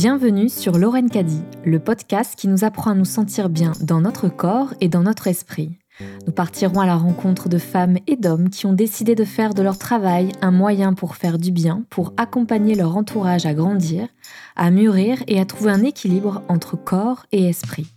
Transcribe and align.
Bienvenue 0.00 0.48
sur 0.48 0.78
Lorraine 0.78 1.10
Caddy, 1.10 1.40
le 1.64 1.80
podcast 1.80 2.36
qui 2.36 2.46
nous 2.46 2.62
apprend 2.62 2.92
à 2.92 2.94
nous 2.94 3.04
sentir 3.04 3.48
bien 3.48 3.72
dans 3.80 4.00
notre 4.00 4.28
corps 4.28 4.72
et 4.80 4.88
dans 4.88 5.02
notre 5.02 5.26
esprit. 5.26 5.72
Nous 6.24 6.32
partirons 6.32 6.78
à 6.78 6.86
la 6.86 6.94
rencontre 6.94 7.48
de 7.48 7.58
femmes 7.58 7.96
et 8.06 8.14
d'hommes 8.14 8.48
qui 8.48 8.66
ont 8.66 8.72
décidé 8.72 9.16
de 9.16 9.24
faire 9.24 9.54
de 9.54 9.62
leur 9.62 9.76
travail 9.76 10.30
un 10.40 10.52
moyen 10.52 10.94
pour 10.94 11.16
faire 11.16 11.36
du 11.36 11.50
bien, 11.50 11.82
pour 11.90 12.12
accompagner 12.16 12.76
leur 12.76 12.96
entourage 12.96 13.44
à 13.44 13.54
grandir, 13.54 14.06
à 14.54 14.70
mûrir 14.70 15.18
et 15.26 15.40
à 15.40 15.44
trouver 15.44 15.72
un 15.72 15.82
équilibre 15.82 16.44
entre 16.46 16.76
corps 16.76 17.26
et 17.32 17.48
esprit. 17.48 17.88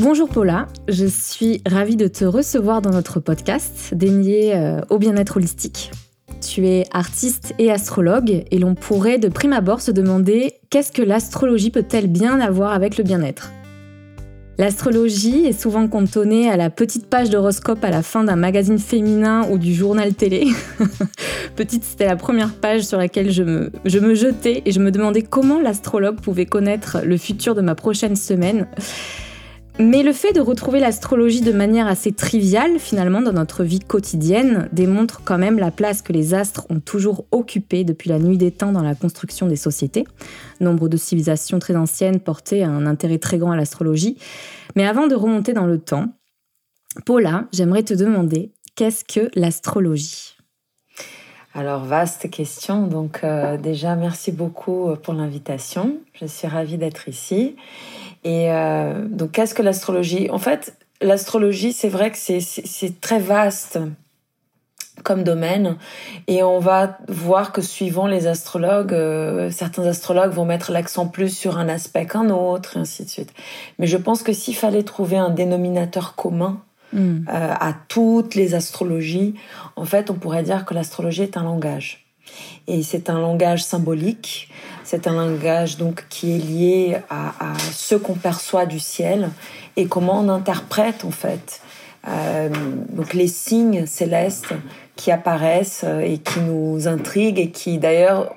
Bonjour 0.00 0.30
Paula, 0.30 0.68
je 0.88 1.04
suis 1.04 1.60
ravie 1.66 1.96
de 1.96 2.08
te 2.08 2.24
recevoir 2.24 2.80
dans 2.80 2.92
notre 2.92 3.20
podcast 3.20 3.92
dédié 3.92 4.54
euh, 4.54 4.80
au 4.88 4.96
bien-être 4.96 5.36
holistique. 5.36 5.90
Tu 6.40 6.66
es 6.66 6.84
artiste 6.92 7.54
et 7.58 7.70
astrologue 7.70 8.44
et 8.50 8.58
l'on 8.58 8.74
pourrait 8.74 9.18
de 9.18 9.28
prime 9.28 9.52
abord 9.52 9.80
se 9.80 9.90
demander 9.90 10.54
qu'est-ce 10.70 10.92
que 10.92 11.02
l'astrologie 11.02 11.70
peut-elle 11.70 12.06
bien 12.06 12.40
avoir 12.40 12.72
avec 12.72 12.98
le 12.98 13.04
bien-être? 13.04 13.52
L'astrologie 14.58 15.44
est 15.44 15.60
souvent 15.60 15.86
cantonnée 15.86 16.48
à 16.48 16.56
la 16.56 16.70
petite 16.70 17.08
page 17.08 17.28
d'horoscope 17.28 17.84
à 17.84 17.90
la 17.90 18.02
fin 18.02 18.24
d'un 18.24 18.36
magazine 18.36 18.78
féminin 18.78 19.46
ou 19.50 19.58
du 19.58 19.74
journal 19.74 20.14
télé. 20.14 20.46
Petite, 21.56 21.84
c'était 21.84 22.06
la 22.06 22.16
première 22.16 22.54
page 22.54 22.82
sur 22.82 22.96
laquelle 22.96 23.30
je 23.30 23.42
me, 23.42 23.70
je 23.84 23.98
me 23.98 24.14
jetais 24.14 24.62
et 24.64 24.72
je 24.72 24.80
me 24.80 24.90
demandais 24.90 25.20
comment 25.22 25.60
l'astrologue 25.60 26.20
pouvait 26.20 26.46
connaître 26.46 26.98
le 27.04 27.18
futur 27.18 27.54
de 27.54 27.60
ma 27.60 27.74
prochaine 27.74 28.16
semaine. 28.16 28.66
Mais 29.78 30.02
le 30.02 30.14
fait 30.14 30.32
de 30.32 30.40
retrouver 30.40 30.80
l'astrologie 30.80 31.42
de 31.42 31.52
manière 31.52 31.86
assez 31.86 32.10
triviale 32.10 32.78
finalement 32.78 33.20
dans 33.20 33.34
notre 33.34 33.62
vie 33.62 33.80
quotidienne 33.80 34.70
démontre 34.72 35.20
quand 35.22 35.36
même 35.36 35.58
la 35.58 35.70
place 35.70 36.00
que 36.00 36.14
les 36.14 36.32
astres 36.32 36.66
ont 36.70 36.80
toujours 36.80 37.26
occupée 37.30 37.84
depuis 37.84 38.08
la 38.08 38.18
nuit 38.18 38.38
des 38.38 38.50
temps 38.50 38.72
dans 38.72 38.82
la 38.82 38.94
construction 38.94 39.46
des 39.46 39.56
sociétés. 39.56 40.06
Nombre 40.60 40.88
de 40.88 40.96
civilisations 40.96 41.58
très 41.58 41.76
anciennes 41.76 42.20
portaient 42.20 42.62
un 42.62 42.86
intérêt 42.86 43.18
très 43.18 43.36
grand 43.36 43.50
à 43.50 43.56
l'astrologie. 43.56 44.16
Mais 44.76 44.86
avant 44.86 45.08
de 45.08 45.14
remonter 45.14 45.52
dans 45.52 45.66
le 45.66 45.78
temps, 45.78 46.06
Paula, 47.04 47.44
j'aimerais 47.52 47.82
te 47.82 47.92
demander, 47.92 48.54
qu'est-ce 48.76 49.04
que 49.04 49.30
l'astrologie? 49.34 50.36
Alors, 51.52 51.84
vaste 51.84 52.30
question. 52.30 52.86
Donc, 52.86 53.20
euh, 53.24 53.56
déjà, 53.56 53.94
merci 53.94 54.32
beaucoup 54.32 54.94
pour 55.02 55.14
l'invitation. 55.14 55.98
Je 56.14 56.26
suis 56.26 56.46
ravie 56.46 56.76
d'être 56.76 57.08
ici. 57.08 57.56
Et 58.24 58.50
euh, 58.50 59.06
donc, 59.08 59.32
qu'est-ce 59.32 59.54
que 59.54 59.62
l'astrologie? 59.62 60.30
En 60.30 60.38
fait, 60.38 60.74
l'astrologie, 61.00 61.72
c'est 61.72 61.88
vrai 61.88 62.10
que 62.10 62.18
c'est 62.18 63.00
très 63.00 63.18
vaste 63.18 63.78
comme 65.04 65.24
domaine 65.24 65.76
et 66.26 66.42
on 66.42 66.58
va 66.58 66.98
voir 67.08 67.52
que 67.52 67.60
suivant 67.60 68.06
les 68.06 68.26
astrologues, 68.26 68.94
euh, 68.94 69.50
certains 69.50 69.84
astrologues 69.84 70.32
vont 70.32 70.44
mettre 70.44 70.72
l'accent 70.72 71.06
plus 71.06 71.36
sur 71.36 71.58
un 71.58 71.68
aspect 71.68 72.06
qu'un 72.06 72.30
autre 72.30 72.76
et 72.76 72.80
ainsi 72.80 73.04
de 73.04 73.10
suite. 73.10 73.32
Mais 73.78 73.86
je 73.86 73.98
pense 73.98 74.22
que 74.22 74.32
s'il 74.32 74.56
fallait 74.56 74.82
trouver 74.82 75.18
un 75.18 75.30
dénominateur 75.30 76.14
commun 76.14 76.62
mm. 76.92 76.98
euh, 76.98 77.22
à 77.28 77.74
toutes 77.88 78.34
les 78.34 78.54
astrologies, 78.54 79.34
en 79.76 79.84
fait, 79.84 80.10
on 80.10 80.14
pourrait 80.14 80.42
dire 80.42 80.64
que 80.64 80.74
l'astrologie 80.74 81.22
est 81.22 81.36
un 81.36 81.44
langage. 81.44 82.05
Et 82.66 82.82
c'est 82.82 83.10
un 83.10 83.20
langage 83.20 83.64
symbolique, 83.64 84.50
c'est 84.84 85.06
un 85.06 85.14
langage 85.14 85.76
donc 85.76 86.06
qui 86.08 86.34
est 86.34 86.38
lié 86.38 86.96
à, 87.10 87.32
ce 87.72 87.94
qu'on 87.94 88.14
perçoit 88.14 88.66
du 88.66 88.80
ciel 88.80 89.30
et 89.76 89.86
comment 89.86 90.20
on 90.20 90.28
interprète 90.28 91.04
en 91.04 91.10
fait 91.10 91.60
euh, 92.08 92.48
donc 92.90 93.14
les 93.14 93.26
signes 93.26 93.86
célestes 93.86 94.54
qui 94.94 95.10
apparaissent 95.10 95.84
et 96.02 96.18
qui 96.18 96.40
nous 96.40 96.86
intriguent 96.86 97.40
et 97.40 97.50
qui 97.50 97.78
d'ailleurs 97.78 98.32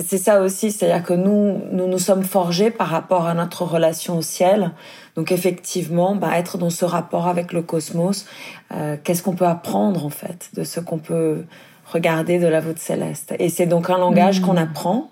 c'est 0.00 0.18
ça 0.18 0.40
aussi, 0.40 0.72
c'est-à-dire 0.72 1.04
que 1.04 1.14
nous, 1.14 1.60
nous 1.70 1.86
nous 1.86 1.98
sommes 1.98 2.24
forgés 2.24 2.70
par 2.70 2.88
rapport 2.88 3.26
à 3.26 3.34
notre 3.34 3.64
relation 3.64 4.18
au 4.18 4.22
ciel. 4.22 4.72
Donc 5.16 5.30
effectivement, 5.30 6.14
bah, 6.14 6.30
être 6.36 6.58
dans 6.58 6.70
ce 6.70 6.84
rapport 6.84 7.28
avec 7.28 7.52
le 7.52 7.62
cosmos, 7.62 8.26
euh, 8.72 8.96
qu'est-ce 9.02 9.22
qu'on 9.22 9.34
peut 9.34 9.46
apprendre 9.46 10.04
en 10.04 10.10
fait 10.10 10.50
de 10.54 10.64
ce 10.64 10.80
qu'on 10.80 10.98
peut 10.98 11.44
regarder 11.86 12.38
de 12.38 12.46
la 12.46 12.60
voûte 12.60 12.78
céleste. 12.78 13.34
Et 13.38 13.48
c'est 13.48 13.66
donc 13.66 13.90
un 13.90 13.98
langage 13.98 14.40
qu'on 14.40 14.54
hmm. 14.54 14.58
apprend. 14.58 15.10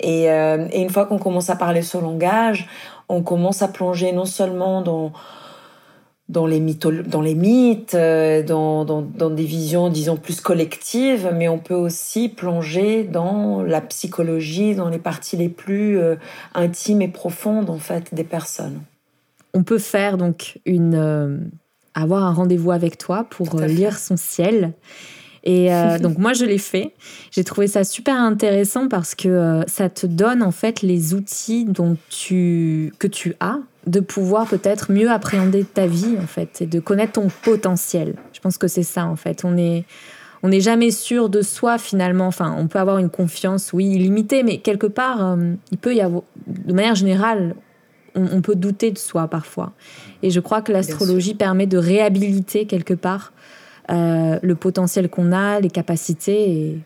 Et, 0.00 0.30
euh, 0.30 0.66
et, 0.72 0.82
une 0.82 0.90
fois 0.90 1.06
qu'on 1.06 1.18
commence 1.18 1.50
à 1.50 1.56
parler 1.56 1.82
ce 1.82 1.98
langage, 1.98 2.68
on 3.08 3.22
commence 3.22 3.62
à 3.62 3.68
plonger 3.68 4.12
non 4.12 4.24
seulement 4.24 4.82
dans 4.82 5.12
dans 6.30 6.46
les, 6.46 6.58
dans 6.58 7.20
les 7.20 7.34
mythes, 7.34 7.94
euh, 7.94 8.42
dans, 8.42 8.86
dans, 8.86 9.02
dans, 9.02 9.28
des 9.28 9.44
visions, 9.44 9.90
disons, 9.90 10.16
plus 10.16 10.40
collectives, 10.40 11.30
mais 11.34 11.48
on 11.48 11.58
peut 11.58 11.74
aussi 11.74 12.30
plonger 12.30 13.04
dans 13.04 13.62
la 13.62 13.82
psychologie, 13.82 14.74
dans 14.74 14.88
les 14.88 14.98
parties 14.98 15.36
les 15.36 15.50
plus 15.50 15.98
euh, 15.98 16.16
intimes 16.54 17.02
et 17.02 17.08
profondes, 17.08 17.68
en 17.68 17.78
fait, 17.78 18.14
des 18.14 18.24
personnes. 18.24 18.80
On 19.52 19.64
peut 19.64 19.78
faire 19.78 20.16
donc 20.16 20.58
une... 20.64 21.50
avoir 21.92 22.24
un 22.24 22.32
rendez-vous 22.32 22.70
avec 22.70 22.96
toi 22.96 23.26
pour 23.28 23.60
lire 23.60 23.98
son 23.98 24.16
ciel. 24.16 24.72
Et 25.44 25.72
euh, 25.72 25.98
donc 26.00 26.18
moi, 26.18 26.32
je 26.32 26.44
l'ai 26.44 26.58
fait. 26.58 26.92
J'ai 27.30 27.44
trouvé 27.44 27.66
ça 27.66 27.84
super 27.84 28.16
intéressant 28.16 28.88
parce 28.88 29.14
que 29.14 29.28
euh, 29.28 29.62
ça 29.66 29.88
te 29.88 30.06
donne 30.06 30.42
en 30.42 30.50
fait 30.50 30.82
les 30.82 31.14
outils 31.14 31.64
dont 31.64 31.96
tu, 32.08 32.92
que 32.98 33.06
tu 33.06 33.34
as 33.40 33.58
de 33.86 34.00
pouvoir 34.00 34.46
peut-être 34.46 34.90
mieux 34.90 35.10
appréhender 35.10 35.62
ta 35.62 35.86
vie 35.86 36.16
en 36.18 36.26
fait 36.26 36.62
et 36.62 36.66
de 36.66 36.80
connaître 36.80 37.12
ton 37.12 37.28
potentiel. 37.42 38.14
Je 38.32 38.40
pense 38.40 38.56
que 38.56 38.66
c'est 38.66 38.82
ça 38.82 39.04
en 39.04 39.16
fait. 39.16 39.44
On 39.44 39.56
est 39.58 39.84
on 40.42 40.48
n'est 40.48 40.60
jamais 40.60 40.90
sûr 40.90 41.30
de 41.30 41.40
soi 41.40 41.78
finalement. 41.78 42.26
Enfin, 42.26 42.54
on 42.58 42.66
peut 42.66 42.78
avoir 42.78 42.98
une 42.98 43.08
confiance, 43.08 43.72
oui, 43.72 43.86
illimitée, 43.86 44.42
mais 44.42 44.58
quelque 44.58 44.86
part, 44.86 45.24
euh, 45.24 45.54
il 45.72 45.78
peut 45.78 45.94
y 45.94 46.02
avoir, 46.02 46.22
de 46.46 46.74
manière 46.74 46.94
générale, 46.94 47.54
on, 48.14 48.26
on, 48.30 48.42
peut 48.42 48.54
douter 48.54 48.90
de 48.90 48.98
soi 48.98 49.26
parfois. 49.26 49.72
Et 50.22 50.28
je 50.28 50.40
crois 50.40 50.60
que 50.60 50.70
l'astrologie 50.70 51.32
permet 51.34 51.66
de 51.66 51.78
réhabiliter 51.78 52.66
quelque 52.66 52.92
part 52.92 53.32
euh, 53.90 54.38
le 54.42 54.54
potentiel 54.54 55.08
qu'on 55.08 55.32
a, 55.32 55.60
les 55.60 55.70
capacités 55.70 56.78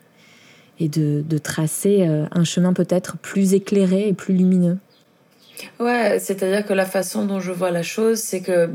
et, 0.81 0.89
de, 0.89 1.39
tracer 1.39 2.07
euh, 2.07 2.27
un 2.33 2.45
chemin 2.45 2.73
peut-être 2.73 3.17
plus 3.19 3.55
éclairé 3.55 4.09
et 4.09 4.13
plus 4.13 4.35
lumineux. 4.35 4.79
Ouais, 5.81 6.19
c'est-à-dire 6.21 6.67
que 6.67 6.73
la 6.73 6.87
façon 6.87 7.25
dont 7.25 7.41
je 7.41 7.53
vois 7.53 7.71
la 7.71 7.83
chose, 7.83 8.19
c'est 8.19 8.41
que 8.41 8.71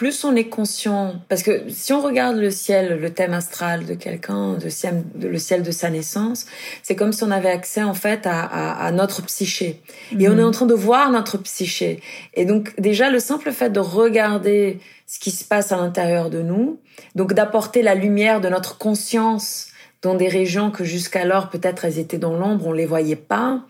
plus 0.00 0.24
on 0.24 0.34
est 0.34 0.48
conscient, 0.48 1.16
parce 1.28 1.42
que 1.42 1.64
si 1.68 1.92
on 1.92 2.00
regarde 2.00 2.38
le 2.38 2.50
ciel, 2.50 2.98
le 2.98 3.10
thème 3.10 3.34
astral 3.34 3.84
de 3.84 3.92
quelqu'un, 3.92 4.56
le 4.56 5.38
ciel 5.38 5.62
de 5.62 5.70
sa 5.70 5.90
naissance, 5.90 6.46
c'est 6.82 6.96
comme 6.96 7.12
si 7.12 7.22
on 7.22 7.30
avait 7.30 7.50
accès 7.50 7.82
en 7.82 7.92
fait 7.92 8.22
à, 8.24 8.90
notre 8.92 9.20
psyché. 9.26 9.82
Et 10.18 10.26
on 10.30 10.32
est 10.32 10.36
mhm. 10.36 10.46
en 10.46 10.50
train 10.52 10.64
de 10.64 10.72
voir 10.72 11.10
notre 11.10 11.36
psyché. 11.36 12.00
Et 12.32 12.46
donc 12.46 12.72
déjà, 12.80 13.10
le 13.10 13.18
simple 13.18 13.52
fait 13.52 13.68
de 13.68 13.78
regarder 13.78 14.80
ce 15.06 15.18
qui 15.18 15.30
se 15.30 15.44
passe 15.44 15.70
à 15.70 15.76
l'intérieur 15.76 16.30
de 16.30 16.40
nous, 16.40 16.80
donc 17.14 17.34
d'apporter 17.34 17.82
la 17.82 17.94
lumière 17.94 18.40
de 18.40 18.48
notre 18.48 18.78
conscience 18.78 19.66
dans 20.00 20.14
des 20.14 20.28
régions 20.28 20.70
que 20.70 20.82
jusqu'alors 20.82 21.50
peut-être 21.50 21.84
elles 21.84 21.98
étaient 21.98 22.16
dans 22.16 22.38
l'ombre, 22.38 22.68
on 22.68 22.72
les 22.72 22.86
voyait 22.86 23.16
pas. 23.16 23.66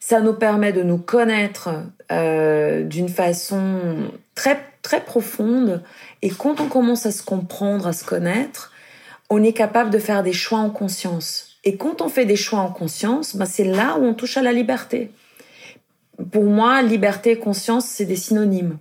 Ça 0.00 0.20
nous 0.20 0.34
permet 0.34 0.74
de 0.74 0.82
nous 0.82 0.98
connaître 0.98 1.70
euh, 2.12 2.82
d'une 2.82 3.08
façon 3.08 4.10
très 4.36 4.60
très 4.82 5.04
profonde. 5.04 5.82
Et 6.22 6.30
quand 6.30 6.60
on 6.60 6.68
commence 6.68 7.06
à 7.06 7.10
se 7.10 7.24
comprendre, 7.24 7.88
à 7.88 7.92
se 7.92 8.04
connaître, 8.04 8.72
on 9.28 9.42
est 9.42 9.52
capable 9.52 9.90
de 9.90 9.98
faire 9.98 10.22
des 10.22 10.32
choix 10.32 10.60
en 10.60 10.70
conscience. 10.70 11.58
Et 11.64 11.76
quand 11.76 12.00
on 12.00 12.08
fait 12.08 12.26
des 12.26 12.36
choix 12.36 12.60
en 12.60 12.70
conscience, 12.70 13.34
ben 13.34 13.46
c'est 13.46 13.64
là 13.64 13.98
où 13.98 14.04
on 14.04 14.14
touche 14.14 14.36
à 14.36 14.42
la 14.42 14.52
liberté. 14.52 15.10
Pour 16.30 16.44
moi, 16.44 16.80
liberté 16.82 17.32
et 17.32 17.38
conscience, 17.38 17.86
c'est 17.86 18.04
des 18.04 18.14
synonymes. 18.14 18.78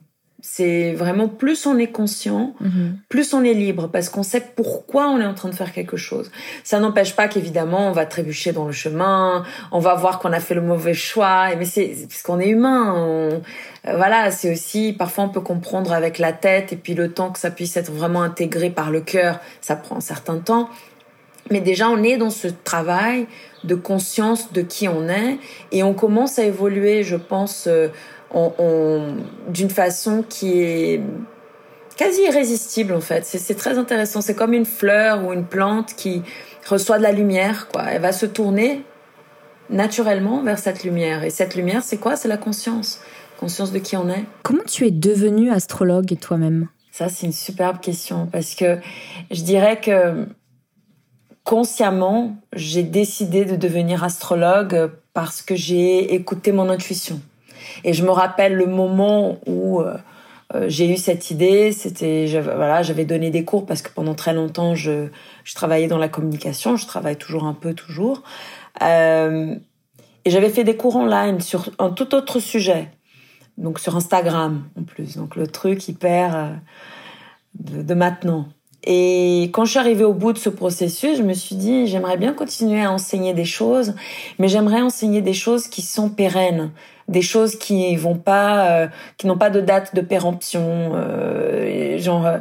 C'est 0.47 0.94
vraiment 0.94 1.28
plus 1.28 1.66
on 1.66 1.75
est 1.79 1.91
conscient, 1.91 2.53
mhm. 2.61 3.00
plus 3.09 3.33
on 3.33 3.44
est 3.44 3.56
libre 3.56 3.89
parce 3.92 4.09
qu'on 4.09 4.21
sait 4.21 4.44
pourquoi 4.56 5.07
on 5.07 5.19
est 5.19 5.25
en 5.25 5.33
train 5.33 5.50
de 5.50 5.56
faire 5.56 5.74
quelque 5.74 5.97
chose. 5.97 6.31
Ça 6.63 6.80
n'empêche 6.80 7.15
pas 7.15 7.27
qu'évidemment 7.27 7.89
on 7.89 7.92
va 7.92 8.06
trébucher 8.06 8.51
dans 8.51 8.68
le 8.68 8.71
chemin, 8.71 9.44
on 9.71 9.80
va 9.80 9.95
voir 9.95 10.19
qu'on 10.19 10.31
a 10.31 10.39
fait 10.39 10.53
le 10.53 10.62
mauvais 10.62 10.94
choix. 10.94 11.47
Mais 11.57 11.65
c'est 11.65 11.95
parce 12.07 12.21
qu'on 12.21 12.39
est 12.39 12.50
humain. 12.50 12.95
Euh, 12.95 13.39
voilà, 13.86 14.30
c'est 14.30 14.53
aussi 14.53 14.94
parfois 14.94 15.24
on 15.24 15.30
peut 15.30 15.42
comprendre 15.42 15.92
avec 15.92 16.19
la 16.19 16.31
tête 16.31 16.71
et 16.71 16.75
puis 16.75 16.94
le 16.94 17.12
temps 17.12 17.31
que 17.31 17.39
ça 17.39 17.50
puisse 17.50 17.75
être 17.75 17.92
vraiment 17.92 18.21
intégré 18.21 18.69
par 18.69 18.92
le 18.92 19.01
cœur, 19.01 19.39
ça 19.62 19.75
prend 19.75 19.97
un 19.97 20.01
certain 20.01 20.38
temps. 20.38 20.69
Mais 21.50 21.59
déjà 21.59 21.89
on 21.89 22.03
est 22.03 22.18
dans 22.18 22.30
ce 22.30 22.50
travail 22.50 23.25
de 23.63 23.74
conscience 23.74 24.53
de 24.53 24.62
qui 24.62 24.88
on 24.88 25.09
est 25.09 25.39
et 25.71 25.81
on 25.81 25.95
commence 25.95 26.38
à 26.38 26.44
évoluer, 26.44 27.03
je 27.03 27.15
pense. 27.15 27.65
Euh, 27.65 27.88
d'une 29.49 29.69
façon 29.69 30.23
qui 30.27 30.61
est 30.61 31.01
quasi 31.95 32.23
irrésistible 32.23 32.93
en 32.93 33.01
fait. 33.01 33.25
C'est 33.25 33.55
très 33.55 33.77
intéressant. 33.77 34.21
C'est 34.21 34.35
comme 34.35 34.53
une 34.53 34.65
fleur 34.65 35.25
ou 35.25 35.33
une 35.33 35.45
plante 35.45 35.95
qui 35.95 36.21
reçoit 36.67 36.97
de 36.97 37.03
la 37.03 37.11
lumière. 37.11 37.67
Quoi. 37.69 37.83
Elle 37.91 38.01
va 38.01 38.11
se 38.11 38.25
tourner 38.25 38.83
naturellement 39.69 40.43
vers 40.43 40.59
cette 40.59 40.83
lumière. 40.83 41.23
Et 41.23 41.29
cette 41.29 41.55
lumière, 41.55 41.83
c'est 41.83 41.97
quoi? 41.97 42.15
C'est 42.15 42.27
la 42.27 42.37
conscience. 42.37 42.99
Conscience 43.39 43.71
de 43.71 43.79
qui 43.79 43.97
on 43.97 44.09
est. 44.09 44.25
Comment 44.43 44.63
tu 44.65 44.85
es 44.85 44.91
devenue 44.91 45.51
astrologue 45.51 46.17
toi-même? 46.19 46.67
Ça, 46.91 47.09
c'est 47.09 47.25
une 47.25 47.33
superbe 47.33 47.79
question 47.79 48.27
parce 48.27 48.55
que 48.55 48.79
je 49.31 49.41
dirais 49.41 49.79
que 49.81 50.25
consciemment, 51.43 52.37
j'ai 52.53 52.83
décidé 52.83 53.45
de 53.45 53.55
devenir 53.55 54.03
astrologue 54.03 54.91
parce 55.13 55.41
que 55.41 55.55
j'ai 55.55 56.13
écouté 56.13 56.51
mon 56.51 56.69
intuition. 56.69 57.19
Et 57.83 57.94
je 57.94 58.03
me 58.03 58.12
rappelle 58.12 58.53
le 58.53 58.65
moment 58.65 59.38
où 59.45 59.81
euh, 59.81 59.97
euh, 60.53 60.65
j'ai 60.67 60.91
eu 60.91 60.97
cette 60.97 61.31
idée. 61.31 61.71
C'était, 61.71 62.25
voilà, 62.41 62.83
j'avais 62.83 63.06
donné 63.06 63.29
des 63.29 63.44
cours 63.44 63.65
parce 63.65 63.81
que 63.81 63.89
pendant 63.91 64.13
très 64.13 64.33
longtemps, 64.33 64.75
je, 64.75 65.07
travaillais 65.53 65.88
dans 65.88 65.97
la 65.97 66.09
communication. 66.09 66.77
Je 66.77 66.85
travaille 66.85 67.17
toujours 67.17 67.45
un 67.45 67.53
peu, 67.53 67.73
toujours. 67.73 68.23
Euh, 68.81 69.56
et 70.25 70.29
j'avais 70.29 70.50
fait 70.50 70.63
des 70.63 70.75
cours 70.75 70.95
online 70.95 71.39
sur 71.41 71.69
un 71.79 71.89
tout 71.89 72.15
autre 72.15 72.39
sujet. 72.39 72.89
Donc 73.57 73.79
sur 73.79 73.95
Instagram 73.95 74.63
en 74.77 74.83
plus. 74.83 75.15
Donc 75.15 75.35
le 75.35 75.47
truc 75.47 75.88
hyper 75.88 76.59
de, 77.53 77.81
de 77.81 77.94
maintenant. 77.94 78.47
Et 78.85 79.50
quand 79.51 79.65
je 79.65 79.71
suis 79.71 79.79
arrivée 79.79 80.03
au 80.03 80.13
bout 80.13 80.31
de 80.31 80.38
ce 80.38 80.50
processus, 80.50 81.18
je 81.18 81.23
me 81.23 81.33
suis 81.33 81.56
dit, 81.56 81.88
j'aimerais 81.88 82.18
bien 82.18 82.33
continuer 82.33 82.83
à 82.83 82.91
enseigner 82.91 83.33
des 83.33 83.45
choses, 83.45 83.95
mais 84.38 84.47
j'aimerais 84.47 84.81
enseigner 84.81 85.21
des 85.21 85.33
choses 85.33 85.68
qui 85.68 85.81
sont 85.81 86.09
pérennes, 86.09 86.71
des 87.07 87.22
choses 87.22 87.57
qui 87.57 87.96
vont 87.96 88.18
pas, 88.18 88.69
euh, 88.69 88.88
qui 89.18 89.28
n'ont 89.28 89.38
pas 89.38 89.50
de 89.50 89.62
date 89.62 89.96
de 89.96 90.02
péremption, 90.02 90.92
euh, 90.96 91.98
genre. 92.00 92.25
Euh, 92.25 92.40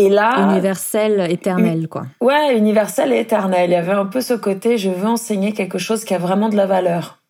et 0.00 0.08
là, 0.08 0.52
universel, 0.52 1.26
éternel, 1.28 1.88
quoi. 1.88 2.06
Ouais, 2.20 2.56
universel 2.56 3.12
et 3.12 3.18
éternel. 3.18 3.70
Il 3.70 3.72
y 3.72 3.76
avait 3.76 3.92
un 3.92 4.06
peu 4.06 4.20
ce 4.20 4.34
côté, 4.34 4.78
je 4.78 4.90
veux 4.90 5.08
enseigner 5.08 5.52
quelque 5.52 5.78
chose 5.78 6.04
qui 6.04 6.14
a 6.14 6.18
vraiment 6.18 6.48
de 6.48 6.56
la 6.56 6.66
valeur. 6.66 7.20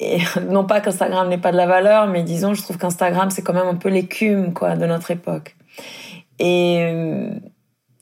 Et 0.00 0.18
non 0.50 0.64
pas 0.64 0.80
qu'Instagram 0.80 1.28
n'ait 1.28 1.38
pas 1.38 1.52
de 1.52 1.56
la 1.56 1.66
valeur, 1.66 2.08
mais 2.08 2.24
disons, 2.24 2.54
je 2.54 2.62
trouve 2.62 2.78
qu'Instagram 2.78 3.30
c'est 3.30 3.42
quand 3.42 3.52
même 3.52 3.68
un 3.68 3.76
peu 3.76 3.90
l'écume, 3.90 4.52
quoi, 4.52 4.74
de 4.74 4.86
notre 4.86 5.12
époque. 5.12 5.54
Et, 6.40 6.84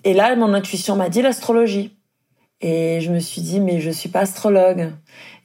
et 0.05 0.15
là, 0.15 0.35
mon 0.37 0.55
intuition 0.55 0.97
m'a 0.97 1.11
dit 1.11 1.21
l'astrologie. 1.21 2.00
Et 2.61 3.01
je 3.01 3.11
me 3.11 3.19
suis 3.21 3.43
dit, 3.43 3.61
mais 3.61 3.81
je 3.81 3.91
suis 3.91 4.09
pas 4.09 4.21
astrologue. 4.21 4.93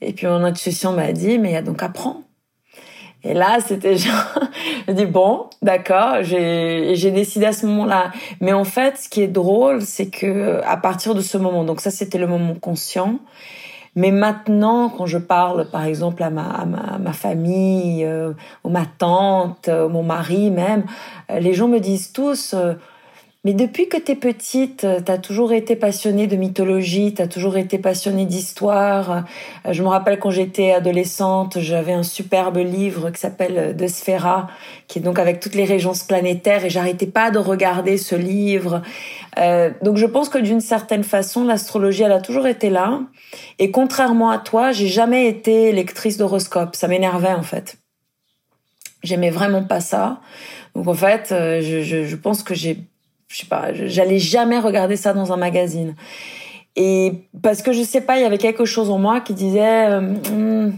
Et 0.02 0.14
puis 0.14 0.28
mon 0.28 0.44
intuition 0.44 0.92
m'a 0.92 1.12
dit, 1.12 1.38
mais 1.38 1.62
donc 1.62 1.82
apprends. 1.82 2.24
Et 3.24 3.34
là, 3.34 3.58
c'était 3.66 3.98
genre, 3.98 4.40
je 4.88 4.94
dis 4.94 5.06
bon, 5.08 5.50
d'accord, 5.64 6.18
j'ai 6.22 7.12
décidé 7.12 7.48
à 7.48 7.54
ce 7.54 7.66
moment-là. 7.66 8.12
Mais 8.40 8.54
en 8.54 8.66
fait, 8.66 8.98
ce 8.98 9.10
qui 9.10 9.22
est 9.22 9.28
drôle, 9.28 9.82
c'est 9.82 10.10
que 10.10 10.62
à 10.64 10.78
partir 10.78 11.16
de 11.16 11.22
ce 11.22 11.38
moment, 11.38 11.64
donc 11.64 11.82
ça 11.82 11.90
c'était 11.90 12.20
le 12.20 12.28
moment 12.28 12.54
conscient. 12.54 13.20
Mais 13.96 14.12
maintenant, 14.12 14.90
quand 14.90 15.06
je 15.06 15.18
parle, 15.18 15.70
par 15.72 15.86
exemple, 15.86 16.22
à 16.22 16.30
ma, 16.30 16.44
à 16.44 16.66
ma, 16.66 16.98
ma 16.98 17.14
famille, 17.14 18.04
euh, 18.04 18.34
ou 18.66 18.70
ma 18.70 18.86
tante, 18.86 19.70
euh, 19.70 19.88
mon 19.88 20.04
mari 20.04 20.52
même, 20.52 20.84
euh, 21.32 21.40
les 21.40 21.54
gens 21.54 21.70
me 21.70 21.80
disent 21.80 22.12
tous, 22.12 22.54
euh, 22.54 22.74
mais 23.46 23.54
depuis 23.54 23.88
que 23.88 23.98
t'es 23.98 24.16
petite, 24.16 24.86
euh, 24.86 25.00
t'as 25.06 25.20
toujours 25.20 25.54
été 25.54 25.76
passionnée 25.76 26.26
de 26.26 26.36
mythologie, 26.36 27.14
t'as 27.14 27.28
toujours 27.28 27.58
été 27.58 27.78
passionnée 27.78 28.26
d'histoire. 28.26 29.24
Euh, 29.68 29.72
je 29.72 29.84
me 29.84 29.88
rappelle 29.88 30.18
quand 30.18 30.32
j'étais 30.32 30.72
adolescente, 30.72 31.60
j'avais 31.60 31.94
un 31.94 32.02
superbe 32.02 32.58
livre 32.58 33.12
qui 33.12 33.20
s'appelle 33.20 33.78
De 33.78 33.86
Sphera, 33.86 34.48
qui 34.88 34.98
est 34.98 35.02
donc 35.04 35.20
avec 35.20 35.42
toutes 35.42 35.54
les 35.54 35.64
régences 35.64 36.02
planétaires, 36.02 36.66
et 36.66 36.72
j'arrêtais 36.72 37.06
pas 37.06 37.30
de 37.30 37.38
regarder 37.38 38.00
ce 38.00 38.16
livre. 38.16 38.82
Euh, 39.38 39.70
donc 39.84 39.98
je 39.98 40.08
pense 40.08 40.30
que 40.30 40.40
d'une 40.40 40.60
certaine 40.60 41.04
façon, 41.04 41.44
l'astrologie, 41.44 42.02
elle 42.02 42.14
a 42.14 42.22
toujours 42.22 42.48
été 42.48 42.72
là. 42.72 43.02
Et 43.60 43.70
contrairement 43.70 44.32
à 44.32 44.40
toi, 44.40 44.72
j'ai 44.72 44.88
jamais 44.88 45.28
été 45.28 45.72
lectrice 45.72 46.18
d'horoscope. 46.18 46.76
Ça 46.76 46.88
m'énervait 46.88 47.34
en 47.34 47.44
fait. 47.44 47.78
J'aimais 49.04 49.30
vraiment 49.30 49.64
pas 49.64 49.82
ça. 49.82 50.20
Donc 50.74 50.88
en 50.88 50.96
fait, 50.96 51.28
je, 51.30 51.84
je, 51.84 52.06
je 52.06 52.16
pense 52.16 52.42
que 52.42 52.56
j'ai 52.56 52.80
je 53.36 53.42
sais 53.42 53.48
pas, 53.48 53.74
j'allais 53.74 54.18
jamais 54.18 54.60
regarder 54.60 54.96
ça 54.96 55.12
dans 55.12 55.34
un 55.34 55.38
magazine. 55.38 55.94
Et 56.78 57.12
parce 57.42 57.62
que 57.62 57.74
je 57.74 57.84
sais 57.84 58.00
pas, 58.00 58.18
il 58.18 58.22
y 58.22 58.26
avait 58.26 58.38
quelque 58.38 58.64
chose 58.64 58.90
en 58.90 58.98
moi 58.98 59.20
qui 59.20 59.34
disait, 59.34 59.90
euh, 59.90 60.00
hmm, 60.00 60.72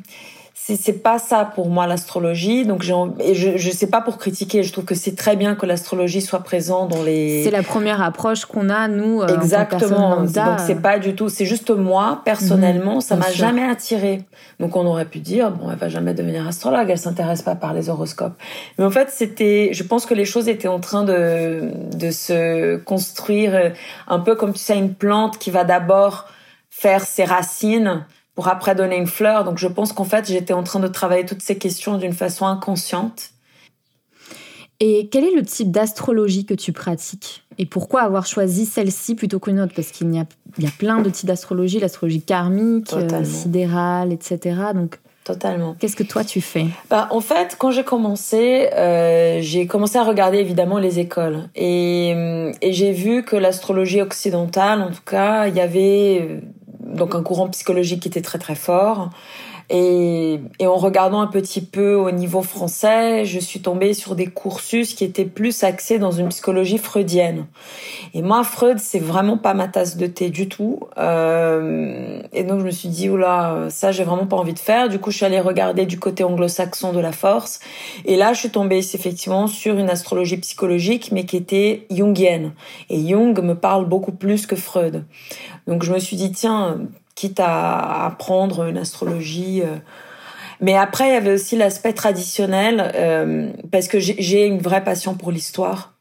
c'est 0.76 1.02
pas 1.02 1.18
ça 1.18 1.46
pour 1.46 1.70
moi 1.70 1.88
l'astrologie. 1.88 2.66
Donc 2.66 2.82
j'ai 2.82 2.94
et 3.22 3.36
je 3.36 3.58
je 3.58 3.72
sais 3.72 3.88
pas 3.88 4.02
pour 4.02 4.18
critiquer. 4.18 4.64
Je 4.64 4.72
trouve 4.74 4.84
que 4.84 4.96
c'est 4.96 5.16
très 5.16 5.36
bien 5.36 5.56
que 5.56 5.66
l'astrologie 5.66 6.22
soit 6.22 6.42
présente 6.42 6.90
dans 6.90 7.04
les. 7.04 7.44
C'est 7.44 7.52
la 7.52 7.64
première 7.64 8.02
approche 8.02 8.46
qu'on 8.46 8.70
a 8.70 8.88
nous. 8.88 9.22
Euh, 9.22 9.28
Exactement. 9.28 10.24
Donc 10.26 10.60
c'est 10.66 10.82
pas 10.82 11.00
du 11.00 11.16
tout. 11.16 11.30
C'est 11.30 11.46
juste 11.46 11.70
moi 11.70 12.22
personnellement, 12.26 12.96
mhm, 12.96 13.02
ça 13.02 13.16
m'a 13.16 13.32
jamais 13.32 13.64
attiré. 13.64 14.24
Donc 14.60 14.76
on 14.76 14.86
aurait 14.86 15.06
pu 15.06 15.20
dire 15.20 15.52
bon, 15.52 15.72
elle 15.72 15.78
va 15.78 15.90
jamais 15.90 16.14
devenir 16.14 16.46
astrologue. 16.46 16.90
Elle 16.90 16.98
s'intéresse 16.98 17.42
pas 17.42 17.56
par 17.56 17.74
les 17.74 17.90
horoscopes. 17.90 18.36
Mais 18.78 18.84
en 18.84 18.92
fait 18.92 19.10
c'était. 19.10 19.70
Je 19.72 19.84
pense 19.84 20.06
que 20.06 20.14
les 20.14 20.26
choses 20.26 20.50
étaient 20.50 20.68
en 20.68 20.80
train 20.80 21.04
de 21.04 21.72
de 21.96 22.12
se 22.12 22.76
construire 22.78 23.56
euh, 23.56 23.70
un 24.08 24.20
peu 24.20 24.36
comme 24.36 24.54
tu 24.54 24.60
sais 24.60 24.78
une 24.78 24.94
plante 24.94 25.38
qui 25.38 25.52
va 25.52 25.64
d'abord 25.64 26.26
faire 26.70 27.02
ses 27.02 27.24
racines 27.24 28.06
pour 28.38 28.50
après 28.50 28.76
donner 28.76 28.98
une 28.98 29.08
fleur. 29.08 29.44
Donc 29.44 29.58
je 29.58 29.68
pense 29.68 29.94
qu'en 29.94 30.04
fait, 30.04 30.28
j'étais 30.28 30.54
en 30.54 30.62
train 30.62 30.80
de 30.80 30.88
travailler 30.88 31.26
toutes 31.26 31.42
ces 31.42 31.58
questions 31.58 31.98
d'une 31.98 32.14
façon 32.14 32.46
inconsciente. 32.46 33.32
Et 34.80 35.10
quel 35.12 35.24
est 35.24 35.36
le 35.36 35.42
type 35.42 35.72
d'astrologie 35.72 36.46
que 36.46 36.54
tu 36.54 36.72
pratiques? 36.72 37.44
Et 37.58 37.66
pourquoi 37.66 38.02
avoir 38.04 38.28
choisi 38.28 38.68
celle-ci 38.68 39.16
plutôt 39.16 39.40
qu'une 39.40 39.60
autre? 39.60 39.74
Parce 39.76 39.90
qu'il 39.90 40.14
y 40.14 40.18
y 40.18 40.68
a 40.68 40.72
plein 40.78 41.02
de 41.02 41.10
types 41.10 41.26
d'astrologie, 41.26 41.80
l'astrologie 41.80 42.22
karmique, 42.22 42.94
euh, 42.94 43.24
sidérale, 43.24 44.14
etc. 44.14 44.56
Donc, 44.76 45.00
Totalement. 45.24 45.76
Qu'est-ce 45.80 45.96
que 45.96 46.04
toi 46.04 46.24
tu 46.24 46.40
fais? 46.40 46.68
Bah, 46.92 47.08
En 47.10 47.22
fait, 47.22 47.56
quand 47.58 47.72
j'ai 47.72 47.84
commencé, 47.84 48.70
euh, 48.74 49.40
j'ai 49.42 49.66
commencé 49.66 49.98
à 49.98 50.04
regarder 50.04 50.38
évidemment 50.38 50.78
les 50.78 51.00
écoles. 51.00 51.50
Et, 51.56 52.12
et 52.62 52.72
j'ai 52.72 52.92
vu 52.92 53.24
que 53.24 53.36
l'astrologie 53.36 54.02
occidentale, 54.02 54.84
en 54.84 54.92
tout 54.92 55.02
cas, 55.04 55.48
il 55.48 55.56
y 55.56 55.60
avait 55.60 56.40
donc 56.94 57.16
un 57.16 57.24
courant 57.24 57.48
psychologique 57.50 58.02
qui 58.02 58.08
était 58.08 58.22
très 58.22 58.40
très 58.40 58.56
fort. 58.56 59.10
Et, 59.70 60.40
et, 60.60 60.68
en 60.68 60.78
regardant 60.78 61.20
un 61.20 61.28
petit 61.28 61.62
peu 61.62 61.94
au 61.94 62.10
niveau 62.12 62.42
français, 62.42 63.26
je 63.26 63.38
suis 63.38 63.62
tombée 63.62 63.94
sur 63.94 64.16
des 64.16 64.28
cursus 64.28 64.94
qui 64.94 65.04
étaient 65.04 65.26
plus 65.26 65.64
axés 65.64 66.00
dans 66.00 66.12
une 66.12 66.30
psychologie 66.30 66.78
freudienne. 66.78 67.48
Et 68.14 68.22
moi, 68.22 68.46
Freud, 68.46 68.80
c'est 68.80 69.00
vraiment 69.00 69.38
pas 69.38 69.54
ma 69.54 69.68
tasse 69.68 69.98
de 69.98 70.08
thé 70.08 70.30
du 70.30 70.48
tout. 70.48 70.80
Euh, 70.98 72.22
et 72.32 72.44
donc 72.44 72.62
je 72.62 72.66
me 72.66 72.72
suis 72.72 72.88
dit, 72.88 73.10
oula, 73.10 73.68
ça, 73.70 73.92
j'ai 73.92 74.06
vraiment 74.06 74.26
pas 74.26 74.38
envie 74.38 74.54
de 74.54 74.60
faire. 74.60 74.88
Du 74.88 75.00
coup, 75.00 75.12
je 75.12 75.18
suis 75.18 75.26
allée 75.26 75.42
regarder 75.42 75.86
du 75.86 76.00
côté 76.00 76.24
anglo-saxon 76.24 76.94
de 76.94 77.00
la 77.00 77.12
force. 77.12 77.60
Et 78.06 78.16
là, 78.16 78.32
je 78.32 78.40
suis 78.40 78.50
tombée 78.50 78.78
effectivement 78.78 79.48
sur 79.48 79.78
une 79.78 79.90
astrologie 79.90 80.38
psychologique, 80.38 81.12
mais 81.12 81.26
qui 81.26 81.36
était 81.36 81.88
jungienne. 81.92 82.54
Et 82.90 83.06
Jung 83.06 83.38
me 83.42 83.54
parle 83.54 83.86
beaucoup 83.86 84.14
plus 84.14 84.48
que 84.48 84.56
Freud. 84.56 85.04
Donc 85.68 85.84
je 85.84 85.92
me 85.92 86.00
suis 86.00 86.16
dit, 86.16 86.32
tiens, 86.32 86.80
quitte 87.18 87.40
à 87.40 88.06
apprendre 88.06 88.66
une 88.66 88.78
astrologie. 88.78 89.64
Euh. 89.64 89.78
Mais 90.62 90.78
après, 90.78 91.10
il 91.10 91.14
y 91.14 91.18
avait 91.18 91.34
aussi 91.34 91.58
l'aspect 91.58 91.94
traditionnel, 91.94 92.92
euh, 92.96 93.52
parce 93.72 93.88
que 93.88 94.00
j'ai 94.00 94.46
une 94.46 94.60
vraie 94.60 94.84
passion 94.84 95.16
pour 95.16 95.32
l'histoire. 95.32 95.96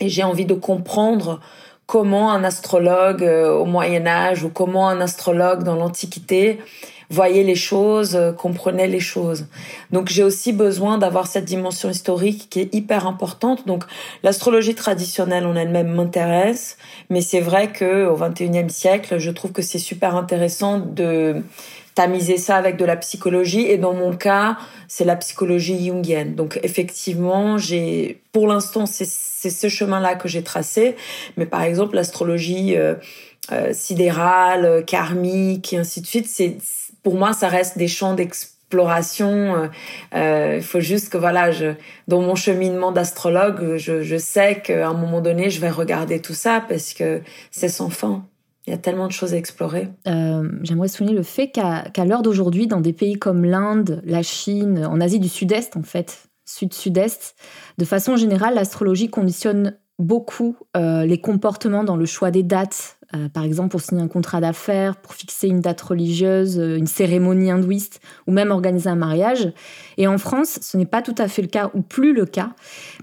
Et 0.00 0.08
j'ai 0.08 0.24
envie 0.24 0.46
de 0.46 0.54
comprendre 0.54 1.40
comment 1.84 2.32
un 2.32 2.44
astrologue 2.44 3.22
euh, 3.22 3.52
au 3.52 3.66
Moyen 3.66 4.06
Âge 4.06 4.42
ou 4.42 4.48
comment 4.48 4.88
un 4.88 5.02
astrologue 5.02 5.64
dans 5.64 5.76
l'Antiquité 5.76 6.60
voyait 7.10 7.42
les 7.42 7.56
choses, 7.56 8.14
euh, 8.14 8.32
comprenait 8.32 8.86
les 8.86 9.00
choses. 9.00 9.46
Donc 9.90 10.08
j'ai 10.08 10.22
aussi 10.22 10.52
besoin 10.52 10.96
d'avoir 10.96 11.26
cette 11.26 11.44
dimension 11.44 11.90
historique 11.90 12.48
qui 12.48 12.60
est 12.60 12.74
hyper 12.74 13.06
importante. 13.06 13.66
Donc 13.66 13.84
l'astrologie 14.22 14.74
traditionnelle 14.74 15.44
en 15.46 15.56
elle-même 15.56 15.92
m'intéresse, 15.92 16.78
mais 17.10 17.20
c'est 17.20 17.40
vrai 17.40 17.72
que 17.72 18.06
au 18.06 18.16
21e 18.16 18.68
siècle, 18.68 19.18
je 19.18 19.30
trouve 19.30 19.52
que 19.52 19.62
c'est 19.62 19.78
super 19.78 20.16
intéressant 20.16 20.78
de 20.78 21.42
tamiser 21.96 22.38
ça 22.38 22.56
avec 22.56 22.76
de 22.76 22.84
la 22.84 22.96
psychologie 22.96 23.66
et 23.66 23.76
dans 23.76 23.92
mon 23.92 24.16
cas, 24.16 24.56
c'est 24.86 25.04
la 25.04 25.16
psychologie 25.16 25.86
jungienne. 25.86 26.34
Donc 26.34 26.60
effectivement, 26.62 27.58
j'ai 27.58 28.22
pour 28.32 28.46
l'instant 28.46 28.86
c'est 28.86 29.04
ce 29.50 29.68
chemin-là 29.68 30.14
que 30.14 30.28
j'ai 30.28 30.42
tracé, 30.42 30.96
mais 31.36 31.46
par 31.46 31.62
exemple 31.62 31.96
l'astrologie 31.96 32.76
euh, 32.76 32.94
euh, 33.52 33.72
sidérale, 33.72 34.84
karmique 34.86 35.72
et 35.72 35.78
ainsi 35.78 36.00
de 36.00 36.06
suite, 36.06 36.28
c'est 36.28 36.58
pour 37.02 37.16
moi, 37.16 37.32
ça 37.32 37.48
reste 37.48 37.78
des 37.78 37.88
champs 37.88 38.14
d'exploration. 38.14 38.58
Euh, 39.28 39.66
euh, 40.14 40.54
il 40.56 40.62
faut 40.62 40.80
juste 40.80 41.10
que 41.10 41.18
voilà, 41.18 41.50
dans 42.08 42.20
mon 42.20 42.34
cheminement 42.34 42.92
d'astrologue, 42.92 43.76
je, 43.76 44.18
sais 44.18 44.60
qu'à 44.60 44.88
un 44.88 44.94
moment 44.94 45.20
donné, 45.20 45.50
je 45.50 45.60
vais 45.60 45.70
regarder 45.70 46.20
tout 46.20 46.34
ça 46.34 46.64
parce 46.68 46.92
que 46.92 47.20
c'est 47.50 47.68
sans 47.68 47.90
fin. 47.90 48.24
Il 48.66 48.70
y 48.70 48.74
a 48.74 48.78
tellement 48.78 49.06
de 49.06 49.12
choses 49.12 49.34
à 49.34 49.36
explorer. 49.36 49.88
Euh, 50.06 50.48
J'aimerais 50.62 50.88
souligner 50.88 51.16
le 51.16 51.22
fait 51.22 51.48
qu'à 51.48 52.04
l'heure 52.04 52.22
d'aujourd'hui, 52.22 52.66
dans 52.66 52.80
des 52.80 52.92
pays 52.92 53.14
comme 53.14 53.44
l'Inde, 53.44 54.02
la 54.04 54.22
Chine, 54.22 54.86
en 54.86 55.00
Asie 55.00 55.18
du 55.18 55.28
Sud-Est 55.28 55.76
en 55.76 55.82
fait, 55.82 56.28
Sud-Sud-Est, 56.44 57.34
de 57.78 57.84
façon 57.84 58.16
générale, 58.16 58.54
l'astrologie 58.54 59.08
conditionne 59.08 59.78
beaucoup 59.98 60.56
les 60.76 61.20
comportements 61.20 61.84
dans 61.84 61.96
le 61.96 62.06
choix 62.06 62.30
des 62.30 62.42
dates, 62.42 62.99
euh, 63.16 63.28
par 63.28 63.42
exemple 63.42 63.70
pour 63.70 63.80
signer 63.80 64.02
un 64.02 64.08
contrat 64.08 64.40
d'affaires, 64.40 64.96
pour 64.96 65.14
fixer 65.14 65.48
une 65.48 65.60
date 65.60 65.80
religieuse, 65.80 66.60
euh, 66.60 66.76
une 66.76 66.86
cérémonie 66.86 67.50
hindouiste 67.50 68.00
ou 68.28 68.32
même 68.32 68.52
organiser 68.52 68.88
un 68.88 68.94
mariage. 68.94 69.52
Et 69.96 70.06
en 70.06 70.16
France, 70.16 70.60
ce 70.62 70.76
n'est 70.76 70.86
pas 70.86 71.02
tout 71.02 71.14
à 71.18 71.26
fait 71.26 71.42
le 71.42 71.48
cas 71.48 71.70
ou 71.74 71.82
plus 71.82 72.12
le 72.12 72.24
cas, 72.24 72.50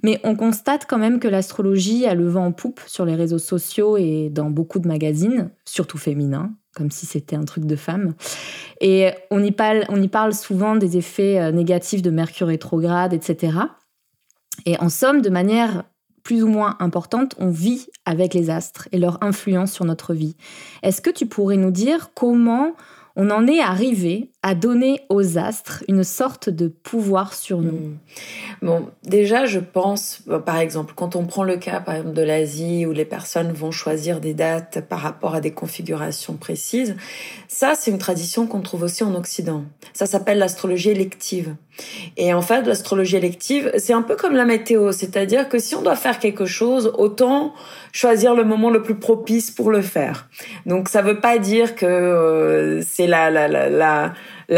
mais 0.04 0.22
on 0.24 0.36
constate 0.36 0.86
quand 0.88 0.98
même 0.98 1.20
que 1.20 1.28
l'astrologie 1.28 2.06
a 2.06 2.16
le 2.16 2.28
vent 2.28 2.46
en 2.46 2.52
poupe 2.54 2.80
sur 2.88 3.04
les 3.06 3.16
réseaux 3.16 3.38
sociaux 3.38 3.98
et 3.98 4.30
dans 4.30 4.50
beaucoup 4.50 4.80
de 4.80 4.88
magazines, 4.88 5.50
surtout 5.66 5.98
féminins, 5.98 6.54
comme 6.74 6.90
si 6.90 7.06
c'était 7.06 7.36
un 7.36 7.44
truc 7.44 7.66
de 7.66 7.76
femme. 7.76 8.14
Et 8.80 9.10
on 9.30 9.44
y 9.44 9.52
parle, 9.52 9.84
on 9.90 10.02
y 10.02 10.08
parle 10.08 10.34
souvent 10.34 10.78
des 10.78 10.96
effets 10.96 11.40
euh, 11.40 11.52
négatifs 11.52 12.02
de 12.02 12.12
Mercure 12.12 12.48
rétrograde, 12.48 13.14
etc. 13.14 13.58
Et 14.66 14.80
en 14.80 14.90
somme, 14.90 15.22
de 15.22 15.30
manière 15.30 15.84
plus 16.28 16.44
ou 16.44 16.48
moins 16.50 16.76
importante, 16.82 17.36
on 17.40 17.50
vit 17.50 17.88
avec 18.04 18.34
les 18.34 18.50
astres 18.50 18.90
et 18.92 18.98
leur 18.98 19.24
influence 19.24 19.72
sur 19.72 19.86
notre 19.86 20.14
vie. 20.14 20.36
Est-ce 20.84 21.00
que 21.00 21.10
tu 21.10 21.26
pourrais 21.26 21.56
nous 21.56 21.72
dire 21.72 22.10
comment 22.16 22.74
on 23.16 23.30
en 23.30 23.48
est 23.48 23.62
arrivé 23.62 24.30
à 24.48 24.56
donner 24.56 25.02
aux 25.10 25.38
astres 25.38 25.84
une 25.90 26.06
sorte 26.06 26.50
de 26.50 26.70
pouvoir 26.70 27.34
sur 27.34 27.60
nous 27.60 27.74
hmm. 27.74 27.98
Bon, 28.62 28.88
déjà, 29.04 29.46
je 29.46 29.60
pense, 29.60 30.24
par 30.46 30.58
exemple, 30.58 30.94
quand 30.96 31.18
on 31.18 31.26
prend 31.26 31.44
le 31.44 31.58
cas, 31.58 31.82
par 31.82 31.96
exemple, 31.96 32.16
de 32.16 32.22
l'Asie, 32.22 32.86
où 32.86 32.94
les 32.94 33.04
personnes 33.04 33.52
vont 33.52 33.72
choisir 33.72 34.22
des 34.22 34.34
dates 34.34 34.88
par 34.88 35.00
rapport 35.00 35.36
à 35.36 35.42
des 35.42 35.52
configurations 35.52 36.36
précises, 36.36 36.96
ça, 37.50 37.76
c'est 37.76 37.92
une 37.92 37.98
tradition 37.98 38.48
qu'on 38.48 38.62
trouve 38.62 38.84
aussi 38.84 39.04
en 39.04 39.16
Occident. 39.16 39.66
Ça 39.94 40.06
s'appelle 40.06 40.40
l'astrologie 40.40 40.92
élective. 40.92 41.56
Et 42.16 42.34
en 42.34 42.42
fait, 42.42 42.64
l'astrologie 42.64 43.18
élective, 43.18 43.72
c'est 43.78 43.94
un 43.94 44.02
peu 44.02 44.16
comme 44.16 44.34
la 44.34 44.46
météo, 44.46 44.92
c'est-à-dire 44.92 45.50
que 45.50 45.60
si 45.60 45.76
on 45.76 45.82
doit 45.82 45.96
faire 45.96 46.20
quelque 46.20 46.46
chose, 46.46 46.92
autant 46.98 47.54
choisir 47.92 48.34
le 48.34 48.44
moment 48.44 48.70
le 48.70 48.82
plus 48.82 48.96
propice 48.96 49.52
pour 49.52 49.72
le 49.72 49.82
faire. 49.82 50.30
Donc 50.66 50.90
ça 50.90 51.02
veut 51.02 51.20
pas 51.20 51.38
dire 51.38 51.76
que 51.76 51.86
euh, 51.86 52.82
c'est 52.82 53.08
la, 53.08 53.30
la, 53.30 53.48
la, 53.48 54.14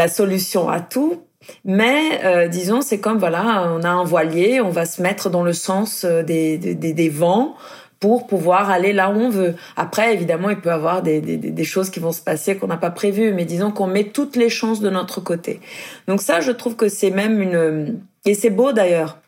solution 0.08 0.68
à 0.68 0.80
tout, 0.80 1.22
mais 1.64 2.24
euh, 2.24 2.48
disons, 2.48 2.80
c'est 2.80 3.00
comme 3.00 3.18
voilà, 3.18 3.72
on 3.74 3.82
a 3.82 3.88
un 3.88 4.04
voilier, 4.04 4.60
on 4.60 4.70
va 4.70 4.84
se 4.84 5.02
mettre 5.02 5.30
dans 5.30 5.42
le 5.42 5.52
sens 5.52 6.04
euh, 6.04 6.22
des, 6.22 6.58
des, 6.58 6.74
des 6.74 7.08
vents 7.08 7.56
pour 7.98 8.26
pouvoir 8.26 8.70
aller 8.70 8.92
là 8.92 9.10
où 9.10 9.14
on 9.14 9.28
veut. 9.28 9.54
Après, 9.76 10.14
évidemment, 10.14 10.48
il 10.50 10.56
peut 10.56 10.70
y 10.70 10.72
avoir 10.72 11.02
des, 11.02 11.20
des, 11.20 11.36
des 11.36 11.64
choses 11.64 11.90
qui 11.90 12.00
vont 12.00 12.12
se 12.12 12.22
passer 12.22 12.56
qu'on 12.56 12.66
n'a 12.66 12.78
pas 12.78 12.90
prévues, 12.90 13.32
mais 13.32 13.44
disons 13.44 13.72
qu'on 13.72 13.86
met 13.86 14.04
toutes 14.04 14.36
les 14.36 14.48
chances 14.48 14.80
de 14.80 14.90
notre 14.90 15.20
côté. 15.20 15.60
Donc 16.08 16.22
ça, 16.22 16.40
je 16.40 16.50
trouve 16.50 16.76
que 16.76 16.88
c'est 16.88 17.10
même 17.10 17.42
une... 17.42 18.00
Et 18.24 18.34
c'est 18.34 18.50
beau 18.50 18.72
d'ailleurs 18.72 19.18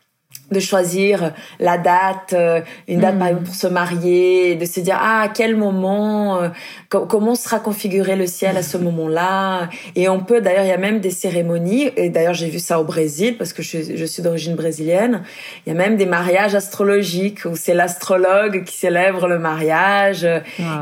de 0.53 0.59
choisir 0.59 1.33
la 1.59 1.77
date, 1.77 2.33
euh, 2.33 2.61
une 2.87 3.01
date 3.01 3.17
par 3.17 3.27
hmm. 3.27 3.29
exemple 3.29 3.45
pour 3.45 3.55
se 3.55 3.67
marier, 3.67 4.55
de 4.55 4.65
se 4.65 4.79
dire 4.79 4.97
ah 4.99 5.21
à 5.23 5.27
quel 5.27 5.55
moment, 5.55 6.41
euh, 6.41 6.49
comment 6.89 7.35
sera 7.35 7.59
configuré 7.59 8.15
le 8.15 8.27
ciel 8.27 8.55
à 8.57 8.63
ce 8.63 8.77
moment-là. 8.85 9.69
Et 9.95 10.07
on 10.07 10.19
peut 10.19 10.41
d'ailleurs 10.41 10.63
il 10.63 10.69
y 10.69 10.73
a 10.73 10.77
même 10.77 10.99
des 10.99 11.11
cérémonies 11.11 11.91
et 11.97 12.09
d'ailleurs 12.09 12.33
j'ai 12.33 12.49
vu 12.49 12.59
ça 12.59 12.79
au 12.79 12.83
Brésil 12.83 13.35
parce 13.37 13.51
que 13.51 13.61
je, 13.61 13.95
je 13.95 14.05
suis 14.05 14.23
d'origine 14.23 14.55
brésilienne. 14.55 15.23
Il 15.65 15.73
y 15.73 15.75
a 15.75 15.77
même 15.77 15.97
des 15.97 16.05
mariages 16.05 16.55
astrologiques 16.55 17.45
où 17.45 17.55
c'est 17.55 17.73
l'astrologue 17.73 18.63
qui 18.63 18.77
célèbre 18.77 19.27
le 19.27 19.39
mariage 19.39 20.27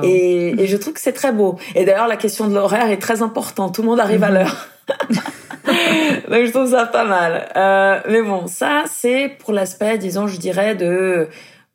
et, 0.04 0.62
et, 0.62 0.68
je 0.68 0.78
trouve 0.78 0.94
que 0.94 1.02
c'est 1.02 1.12
très 1.14 1.32
beau. 1.32 1.58
Et 1.76 1.86
d'ailleurs 1.86 2.08
la 2.08 2.18
question 2.18 2.48
de 2.48 2.54
l'horaire 2.54 2.92
est 2.92 3.02
très 3.02 3.22
importante. 3.22 3.74
Tout 3.74 3.82
le 3.82 3.88
monde 3.88 4.00
arrive 4.00 4.24
à 4.24 4.30
hmm. 4.30 4.34
l'heure. 4.34 4.68
Donc 5.68 6.46
je 6.46 6.52
trouve 6.52 6.72
ça 6.72 6.86
pas 6.86 7.06
mal. 7.06 7.50
Euh, 7.56 8.00
mais 8.10 8.22
bon, 8.22 8.48
ça 8.48 8.84
c'est 8.88 9.30
pour 9.40 9.54
l'aspect, 9.54 9.98
disons, 9.98 10.28
je 10.28 10.38
dirais 10.38 10.76
de 10.76 11.28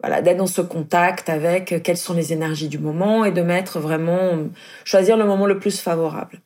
voilà 0.03 0.21
d'être 0.21 0.37
dans 0.37 0.47
ce 0.47 0.61
contact 0.61 1.29
avec 1.29 1.83
quelles 1.83 1.97
sont 1.97 2.15
les 2.15 2.33
énergies 2.33 2.69
du 2.69 2.79
moment 2.79 3.25
et 3.25 3.33
de 3.33 3.43
mettre 3.43 3.81
vraiment 3.81 4.33
choisir 4.85 5.17
le 5.17 5.25
moment 5.25 5.47
le 5.47 5.59
plus 5.59 5.81
favorable. 5.81 6.41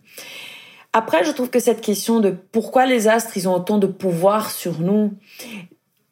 Après, 0.93 1.25
je 1.25 1.31
trouve 1.31 1.51
que 1.51 1.61
cette 1.61 1.81
question 1.81 2.19
de 2.19 2.31
pourquoi 2.31 2.85
les 2.85 3.07
astres 3.07 3.37
ils 3.37 3.49
ont 3.49 3.55
autant 3.55 3.79
de 3.79 3.87
pouvoir 3.87 4.51
sur 4.51 4.81
nous, 4.81 5.15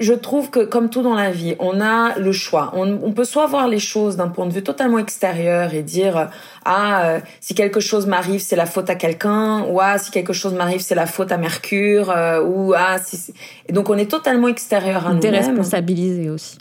je 0.01 0.13
trouve 0.13 0.51
que 0.51 0.61
comme 0.61 0.91
tout 0.91 1.03
dans 1.03 1.15
la 1.15 1.33
vie, 1.33 1.57
on 1.59 1.81
a 1.81 2.17
le 2.19 2.31
choix. 2.31 2.73
On, 2.75 3.11
peut 3.13 3.25
soit 3.25 3.47
voir 3.47 3.67
les 3.67 3.81
choses 3.81 4.17
d'un 4.17 4.29
point 4.29 4.47
de 4.47 4.53
vue 4.53 4.63
totalement 4.63 4.99
extérieur 4.99 5.75
et 5.75 5.83
dire 5.83 6.31
ah 6.65 7.03
euh, 7.03 7.21
si 7.41 7.55
quelque 7.55 7.81
chose 7.81 8.07
m'arrive 8.07 8.41
c'est 8.41 8.55
la 8.55 8.67
faute 8.67 8.91
à 8.91 8.95
quelqu'un 8.95 9.65
ou 9.65 9.81
ah 9.81 9.99
si 9.99 10.13
quelque 10.13 10.33
chose 10.33 10.55
m'arrive 10.55 10.81
c'est 10.81 10.95
la 10.95 11.07
faute 11.07 11.33
à 11.33 11.37
Mercure 11.37 12.11
euh, 12.11 12.41
ou 12.43 12.75
ah 12.77 12.99
si 12.99 13.35
et 13.67 13.73
donc 13.73 13.91
on 13.91 13.99
est 13.99 14.11
totalement 14.11 14.47
extérieur 14.47 15.07
à 15.07 15.15
nous-mêmes. 15.15 15.33
Déresponsabilisé 15.33 16.31
aussi. 16.31 16.59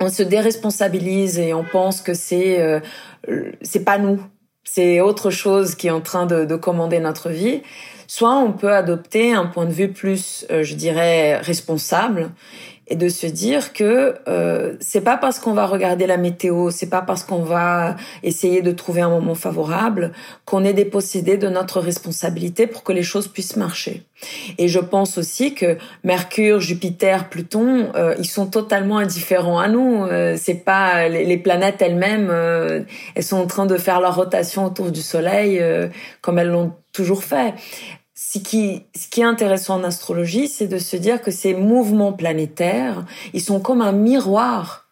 On 0.00 0.08
se 0.08 0.22
déresponsabilise 0.22 1.40
et 1.40 1.54
on 1.54 1.64
pense 1.64 2.02
que 2.02 2.14
c'est 2.14 2.60
euh, 2.60 2.78
c'est 3.62 3.84
pas 3.84 3.98
nous, 3.98 4.20
c'est 4.62 5.00
autre 5.00 5.30
chose 5.30 5.74
qui 5.74 5.88
est 5.88 5.92
en 5.92 6.02
train 6.02 6.26
de, 6.26 6.44
de 6.44 6.54
commander 6.54 7.00
notre 7.00 7.30
vie 7.30 7.62
soit 8.08 8.36
on 8.36 8.52
peut 8.52 8.72
adopter 8.72 9.32
un 9.32 9.46
point 9.46 9.64
de 9.64 9.72
vue 9.72 9.88
plus, 9.88 10.46
je 10.48 10.74
dirais, 10.76 11.38
responsable 11.38 12.30
et 12.88 12.96
de 12.96 13.08
se 13.08 13.26
dire 13.26 13.72
que 13.72 14.14
euh, 14.28 14.74
c'est 14.80 15.00
pas 15.00 15.16
parce 15.16 15.38
qu'on 15.38 15.52
va 15.52 15.66
regarder 15.66 16.06
la 16.06 16.16
météo, 16.16 16.70
c'est 16.70 16.90
pas 16.90 17.02
parce 17.02 17.24
qu'on 17.24 17.42
va 17.42 17.96
essayer 18.22 18.62
de 18.62 18.72
trouver 18.72 19.00
un 19.00 19.10
moment 19.10 19.34
favorable 19.34 20.12
qu'on 20.44 20.64
est 20.64 20.72
dépossédé 20.72 21.36
de 21.36 21.48
notre 21.48 21.80
responsabilité 21.80 22.66
pour 22.66 22.82
que 22.82 22.92
les 22.92 23.02
choses 23.02 23.28
puissent 23.28 23.56
marcher. 23.56 24.04
Et 24.58 24.68
je 24.68 24.78
pense 24.78 25.18
aussi 25.18 25.54
que 25.54 25.76
Mercure, 26.04 26.60
Jupiter, 26.60 27.28
Pluton, 27.28 27.92
euh, 27.94 28.14
ils 28.18 28.28
sont 28.28 28.46
totalement 28.46 28.98
indifférents 28.98 29.58
à 29.58 29.68
nous. 29.68 30.04
Euh, 30.04 30.36
c'est 30.40 30.64
pas 30.64 31.08
les, 31.08 31.36
planètes 31.36 31.82
elles-mêmes, 31.82 32.28
euh, 32.30 32.80
elles 33.14 33.22
sont 33.22 33.36
en 33.36 33.46
train 33.46 33.66
de 33.66 33.76
faire 33.76 34.00
leur 34.00 34.16
rotation 34.16 34.64
autour 34.64 34.90
du 34.90 35.02
Soleil 35.02 35.62
comme 36.22 36.38
elles 36.38 36.48
l'ont 36.48 36.72
toujours 36.92 37.22
fait 37.22 37.54
ce 38.32 38.38
qui, 38.38 38.82
est 39.16 39.22
intéressant 39.22 39.76
en 39.76 39.84
astrologie, 39.84 40.48
c'est 40.48 40.66
de 40.66 40.78
se 40.78 40.96
dire 40.96 41.22
que 41.22 41.30
ces 41.30 41.54
mouvements 41.54 42.12
planétaires, 42.12 43.04
ils 43.32 43.40
sont 43.40 43.60
comme 43.60 43.80
un 43.80 43.92
miroir 43.92 44.88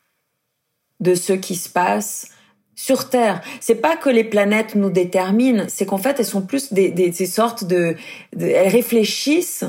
de 1.00 1.16
ce 1.16 1.32
qui 1.32 1.56
se 1.56 1.68
passe 1.68 2.28
sur 2.76 3.10
Terre. 3.10 3.42
C'est 3.60 3.76
pas 3.76 3.96
que 3.96 4.08
les 4.08 4.22
planètes 4.22 4.76
nous 4.76 4.90
déterminent, 4.90 5.64
c'est 5.68 5.84
qu'en 5.84 5.98
fait, 5.98 6.20
elles 6.20 6.26
sont 6.26 6.42
plus 6.42 6.72
des, 6.72 7.12
sortes 7.26 7.64
de, 7.64 7.96
elles 8.38 8.68
réfléchissent 8.68 9.64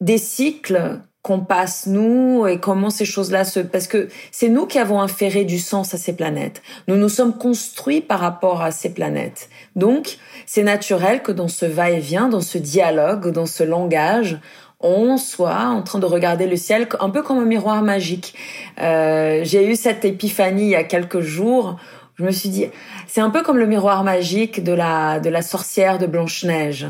des 0.00 0.18
cycles 0.18 1.00
qu'on 1.26 1.40
passe 1.40 1.86
nous 1.88 2.46
et 2.46 2.60
comment 2.60 2.88
ces 2.88 3.04
choses-là 3.04 3.44
se 3.44 3.58
parce 3.58 3.88
que 3.88 4.06
c'est 4.30 4.48
nous 4.48 4.64
qui 4.66 4.78
avons 4.78 5.00
inféré 5.00 5.44
du 5.44 5.58
sens 5.58 5.92
à 5.92 5.98
ces 5.98 6.12
planètes. 6.12 6.62
Nous 6.86 6.94
nous 6.94 7.08
sommes 7.08 7.36
construits 7.36 8.00
par 8.00 8.20
rapport 8.20 8.62
à 8.62 8.70
ces 8.70 8.90
planètes. 8.90 9.48
Donc, 9.74 10.18
c'est 10.46 10.62
naturel 10.62 11.22
que 11.22 11.32
dans 11.32 11.48
ce 11.48 11.66
va-et-vient, 11.66 12.28
dans 12.28 12.40
ce 12.40 12.58
dialogue, 12.58 13.32
dans 13.32 13.46
ce 13.46 13.64
langage, 13.64 14.38
on 14.78 15.16
soit 15.16 15.64
en 15.64 15.82
train 15.82 15.98
de 15.98 16.06
regarder 16.06 16.46
le 16.46 16.54
ciel 16.54 16.86
un 17.00 17.10
peu 17.10 17.22
comme 17.22 17.38
un 17.38 17.44
miroir 17.44 17.82
magique. 17.82 18.36
Euh, 18.80 19.40
j'ai 19.42 19.68
eu 19.68 19.74
cette 19.74 20.04
épiphanie 20.04 20.66
il 20.66 20.70
y 20.70 20.76
a 20.76 20.84
quelques 20.84 21.22
jours. 21.22 21.74
Je 22.14 22.24
me 22.24 22.30
suis 22.30 22.50
dit, 22.50 22.66
c'est 23.08 23.20
un 23.20 23.30
peu 23.30 23.42
comme 23.42 23.58
le 23.58 23.66
miroir 23.66 24.04
magique 24.04 24.62
de 24.62 24.72
la 24.72 25.18
de 25.18 25.28
la 25.28 25.42
sorcière 25.42 25.98
de 25.98 26.06
Blanche 26.06 26.44
Neige. 26.44 26.86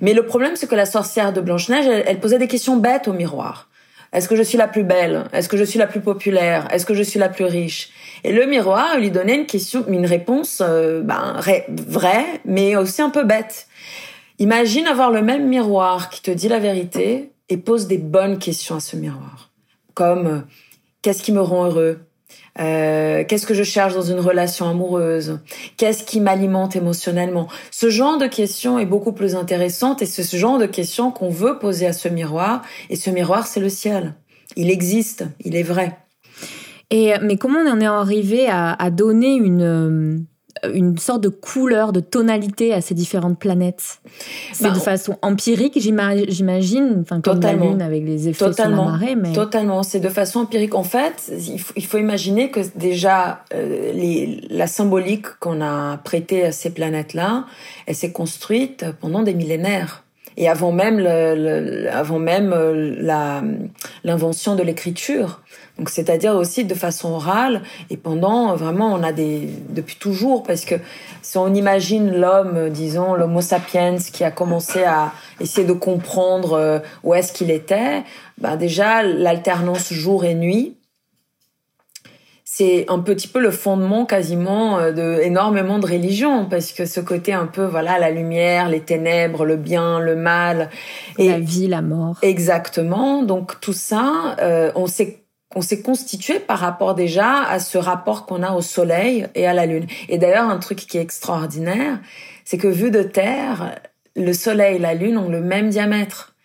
Mais 0.00 0.14
le 0.14 0.24
problème, 0.24 0.56
c'est 0.56 0.70
que 0.70 0.74
la 0.74 0.86
sorcière 0.86 1.34
de 1.34 1.42
Blanche 1.42 1.68
Neige, 1.68 1.86
elle 2.06 2.18
posait 2.18 2.38
des 2.38 2.48
questions 2.48 2.78
bêtes 2.78 3.08
au 3.08 3.12
miroir. 3.12 3.68
Est-ce 4.14 4.28
que 4.28 4.36
je 4.36 4.42
suis 4.42 4.56
la 4.56 4.68
plus 4.68 4.84
belle? 4.84 5.24
Est-ce 5.32 5.48
que 5.48 5.56
je 5.56 5.64
suis 5.64 5.78
la 5.78 5.88
plus 5.88 6.00
populaire? 6.00 6.68
Est-ce 6.72 6.86
que 6.86 6.94
je 6.94 7.02
suis 7.02 7.18
la 7.18 7.28
plus 7.28 7.44
riche? 7.44 7.90
Et 8.22 8.32
le 8.32 8.46
miroir 8.46 8.96
lui 8.98 9.10
donnait 9.10 9.34
une 9.34 9.46
question, 9.46 9.84
une 9.88 10.06
réponse 10.06 10.62
euh, 10.64 11.02
ben, 11.02 11.40
vraie, 11.68 12.40
mais 12.44 12.76
aussi 12.76 13.02
un 13.02 13.10
peu 13.10 13.24
bête. 13.24 13.66
Imagine 14.38 14.86
avoir 14.86 15.10
le 15.10 15.20
même 15.20 15.48
miroir 15.48 16.10
qui 16.10 16.22
te 16.22 16.30
dit 16.30 16.48
la 16.48 16.60
vérité 16.60 17.32
et 17.48 17.56
pose 17.56 17.88
des 17.88 17.98
bonnes 17.98 18.38
questions 18.38 18.76
à 18.76 18.80
ce 18.80 18.96
miroir, 18.96 19.50
comme 19.94 20.26
euh, 20.26 20.38
qu'est-ce 21.02 21.22
qui 21.22 21.32
me 21.32 21.42
rend 21.42 21.66
heureux? 21.66 21.98
Euh, 22.60 23.24
qu'est-ce 23.26 23.46
que 23.46 23.54
je 23.54 23.62
cherche 23.62 23.94
dans 23.94 24.02
une 24.02 24.20
relation 24.20 24.68
amoureuse? 24.68 25.40
Qu'est-ce 25.76 26.04
qui 26.04 26.20
m'alimente 26.20 26.76
émotionnellement? 26.76 27.48
Ce 27.70 27.90
genre 27.90 28.18
de 28.18 28.26
questions 28.26 28.78
est 28.78 28.86
beaucoup 28.86 29.12
plus 29.12 29.34
intéressante 29.34 30.02
et 30.02 30.06
c'est 30.06 30.22
ce 30.22 30.36
genre 30.36 30.58
de 30.58 30.66
questions 30.66 31.10
qu'on 31.10 31.30
veut 31.30 31.58
poser 31.58 31.86
à 31.86 31.92
ce 31.92 32.08
miroir. 32.08 32.62
Et 32.90 32.96
ce 32.96 33.10
miroir, 33.10 33.46
c'est 33.46 33.60
le 33.60 33.68
ciel. 33.68 34.14
Il 34.56 34.70
existe, 34.70 35.24
il 35.40 35.56
est 35.56 35.62
vrai. 35.62 35.98
Et 36.90 37.14
mais 37.22 37.36
comment 37.36 37.60
on 37.60 37.70
en 37.70 37.80
est 37.80 37.86
arrivé 37.86 38.46
à 38.48 38.90
donner 38.90 39.34
une 39.34 40.26
une 40.72 40.96
sorte 40.98 41.22
de 41.22 41.28
couleur, 41.28 41.92
de 41.92 42.00
tonalité 42.00 42.72
à 42.72 42.80
ces 42.80 42.94
différentes 42.94 43.38
planètes. 43.38 44.00
C'est 44.52 44.64
de 44.64 44.74
bah, 44.74 44.80
façon 44.80 45.18
empirique, 45.22 45.78
j'imagine, 45.78 46.98
enfin 47.02 47.20
comme 47.20 47.40
la 47.40 47.52
Lune 47.54 47.82
avec 47.82 48.04
les 48.04 48.28
effets 48.28 48.44
totalement, 48.44 48.84
sur 48.84 48.92
la 48.92 48.98
marée. 48.98 49.16
Mais... 49.16 49.32
Totalement, 49.32 49.82
c'est 49.82 50.00
de 50.00 50.08
façon 50.08 50.40
empirique. 50.40 50.74
En 50.74 50.84
fait, 50.84 51.32
il 51.76 51.84
faut, 51.84 51.98
imaginer 51.98 52.50
que 52.50 52.60
déjà, 52.76 53.44
euh, 53.54 53.92
les, 53.92 54.46
la 54.50 54.66
symbolique 54.66 55.26
qu'on 55.40 55.60
a 55.60 55.98
prêtée 55.98 56.44
à 56.44 56.52
ces 56.52 56.70
planètes-là, 56.70 57.46
elle 57.86 57.94
s'est 57.94 58.12
construite 58.12 58.84
pendant 59.00 59.22
des 59.22 59.34
millénaires. 59.34 60.03
Et 60.36 60.48
avant 60.48 60.72
même 60.72 60.98
le, 60.98 61.88
avant 61.90 62.18
même 62.18 62.52
euh, 62.52 62.94
la 63.00 63.42
l'invention 64.02 64.54
de 64.54 64.62
l'écriture. 64.62 65.40
Donc 65.78 65.90
c'est-à-dire 65.90 66.34
aussi 66.34 66.64
de 66.64 66.74
façon 66.74 67.12
orale 67.12 67.62
et 67.90 67.96
pendant 67.96 68.54
vraiment 68.54 68.92
on 68.92 69.02
a 69.02 69.12
des 69.12 69.48
depuis 69.70 69.96
toujours 69.96 70.42
parce 70.42 70.64
que 70.64 70.76
si 71.22 71.36
on 71.38 71.52
imagine 71.52 72.14
l'homme 72.14 72.70
disons 72.70 73.14
l'homo 73.14 73.40
sapiens 73.40 73.96
qui 73.96 74.24
a 74.24 74.30
commencé 74.30 74.84
à 74.84 75.12
essayer 75.40 75.66
de 75.66 75.72
comprendre 75.72 76.52
euh, 76.52 76.78
où 77.02 77.14
est-ce 77.14 77.32
qu'il 77.32 77.50
était, 77.50 78.04
ben 78.38 78.56
déjà 78.56 79.02
l'alternance 79.02 79.92
jour 79.92 80.24
et 80.24 80.34
nuit 80.34 80.76
c'est 82.56 82.84
un 82.86 83.00
petit 83.00 83.26
peu 83.26 83.40
le 83.40 83.50
fondement 83.50 84.06
quasiment 84.06 84.78
euh, 84.78 84.92
de 84.92 85.20
énormément 85.22 85.80
de 85.80 85.86
religions 85.86 86.46
parce 86.48 86.70
que 86.72 86.86
ce 86.86 87.00
côté 87.00 87.32
un 87.32 87.46
peu 87.46 87.64
voilà 87.64 87.98
la 87.98 88.10
lumière, 88.10 88.68
les 88.68 88.78
ténèbres, 88.78 89.44
le 89.44 89.56
bien, 89.56 89.98
le 89.98 90.14
mal 90.14 90.70
et 91.18 91.30
la 91.30 91.40
vie, 91.40 91.66
la 91.66 91.82
mort. 91.82 92.16
Exactement. 92.22 93.24
Donc 93.24 93.60
tout 93.60 93.72
ça, 93.72 94.36
euh, 94.40 94.70
on 94.76 94.86
s'est 94.86 95.24
on 95.56 95.62
s'est 95.62 95.82
constitué 95.82 96.38
par 96.38 96.60
rapport 96.60 96.94
déjà 96.94 97.42
à 97.42 97.58
ce 97.58 97.76
rapport 97.76 98.24
qu'on 98.24 98.44
a 98.44 98.52
au 98.52 98.62
soleil 98.62 99.26
et 99.34 99.48
à 99.48 99.52
la 99.52 99.66
lune. 99.66 99.86
Et 100.08 100.18
d'ailleurs 100.18 100.48
un 100.48 100.58
truc 100.58 100.78
qui 100.78 100.96
est 100.96 101.02
extraordinaire, 101.02 101.98
c'est 102.44 102.58
que 102.58 102.68
vu 102.68 102.92
de 102.92 103.02
terre, 103.02 103.80
le 104.14 104.32
soleil 104.32 104.76
et 104.76 104.78
la 104.78 104.94
lune 104.94 105.18
ont 105.18 105.28
le 105.28 105.40
même 105.40 105.70
diamètre. 105.70 106.36